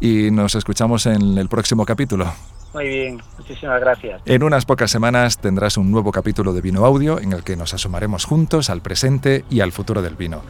y 0.00 0.30
nos 0.30 0.54
escuchamos 0.54 1.04
en 1.04 1.36
el 1.36 1.48
próximo 1.50 1.84
capítulo. 1.84 2.32
Muy 2.72 2.88
bien, 2.88 3.22
muchísimas 3.38 3.80
gracias. 3.80 4.22
En 4.24 4.42
unas 4.42 4.64
pocas 4.64 4.90
semanas 4.90 5.38
tendrás 5.38 5.76
un 5.76 5.90
nuevo 5.90 6.10
capítulo 6.10 6.54
de 6.54 6.62
Vino 6.62 6.84
Audio 6.86 7.20
en 7.20 7.32
el 7.32 7.42
que 7.42 7.56
nos 7.56 7.74
asomaremos 7.74 8.24
juntos 8.24 8.70
al 8.70 8.80
presente 8.80 9.44
y 9.50 9.60
al 9.60 9.72
futuro 9.72 10.00
del 10.00 10.14
vino. 10.14 10.42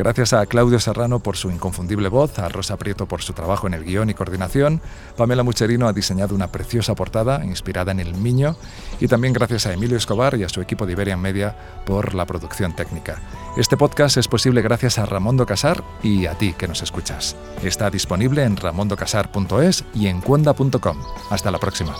Gracias 0.00 0.32
a 0.32 0.46
Claudio 0.46 0.80
Serrano 0.80 1.20
por 1.20 1.36
su 1.36 1.50
inconfundible 1.50 2.08
voz, 2.08 2.38
a 2.38 2.48
Rosa 2.48 2.78
Prieto 2.78 3.04
por 3.04 3.20
su 3.20 3.34
trabajo 3.34 3.66
en 3.66 3.74
el 3.74 3.84
guion 3.84 4.08
y 4.08 4.14
coordinación, 4.14 4.80
Pamela 5.14 5.42
Mucherino 5.42 5.86
ha 5.86 5.92
diseñado 5.92 6.34
una 6.34 6.50
preciosa 6.50 6.94
portada 6.94 7.44
inspirada 7.44 7.92
en 7.92 8.00
el 8.00 8.14
Miño 8.14 8.56
y 8.98 9.08
también 9.08 9.34
gracias 9.34 9.66
a 9.66 9.74
Emilio 9.74 9.98
Escobar 9.98 10.36
y 10.36 10.42
a 10.44 10.48
su 10.48 10.62
equipo 10.62 10.86
de 10.86 10.92
Iberian 10.92 11.20
Media 11.20 11.54
por 11.84 12.14
la 12.14 12.24
producción 12.24 12.74
técnica. 12.74 13.20
Este 13.58 13.76
podcast 13.76 14.16
es 14.16 14.26
posible 14.26 14.62
gracias 14.62 14.98
a 14.98 15.04
Ramondo 15.04 15.44
Casar 15.44 15.84
y 16.02 16.24
a 16.24 16.32
ti 16.32 16.54
que 16.54 16.66
nos 16.66 16.82
escuchas. 16.82 17.36
Está 17.62 17.90
disponible 17.90 18.44
en 18.44 18.56
ramondocasar.es 18.56 19.84
y 19.92 20.06
en 20.06 20.22
cuenda.com. 20.22 20.96
Hasta 21.28 21.50
la 21.50 21.58
próxima. 21.58 21.94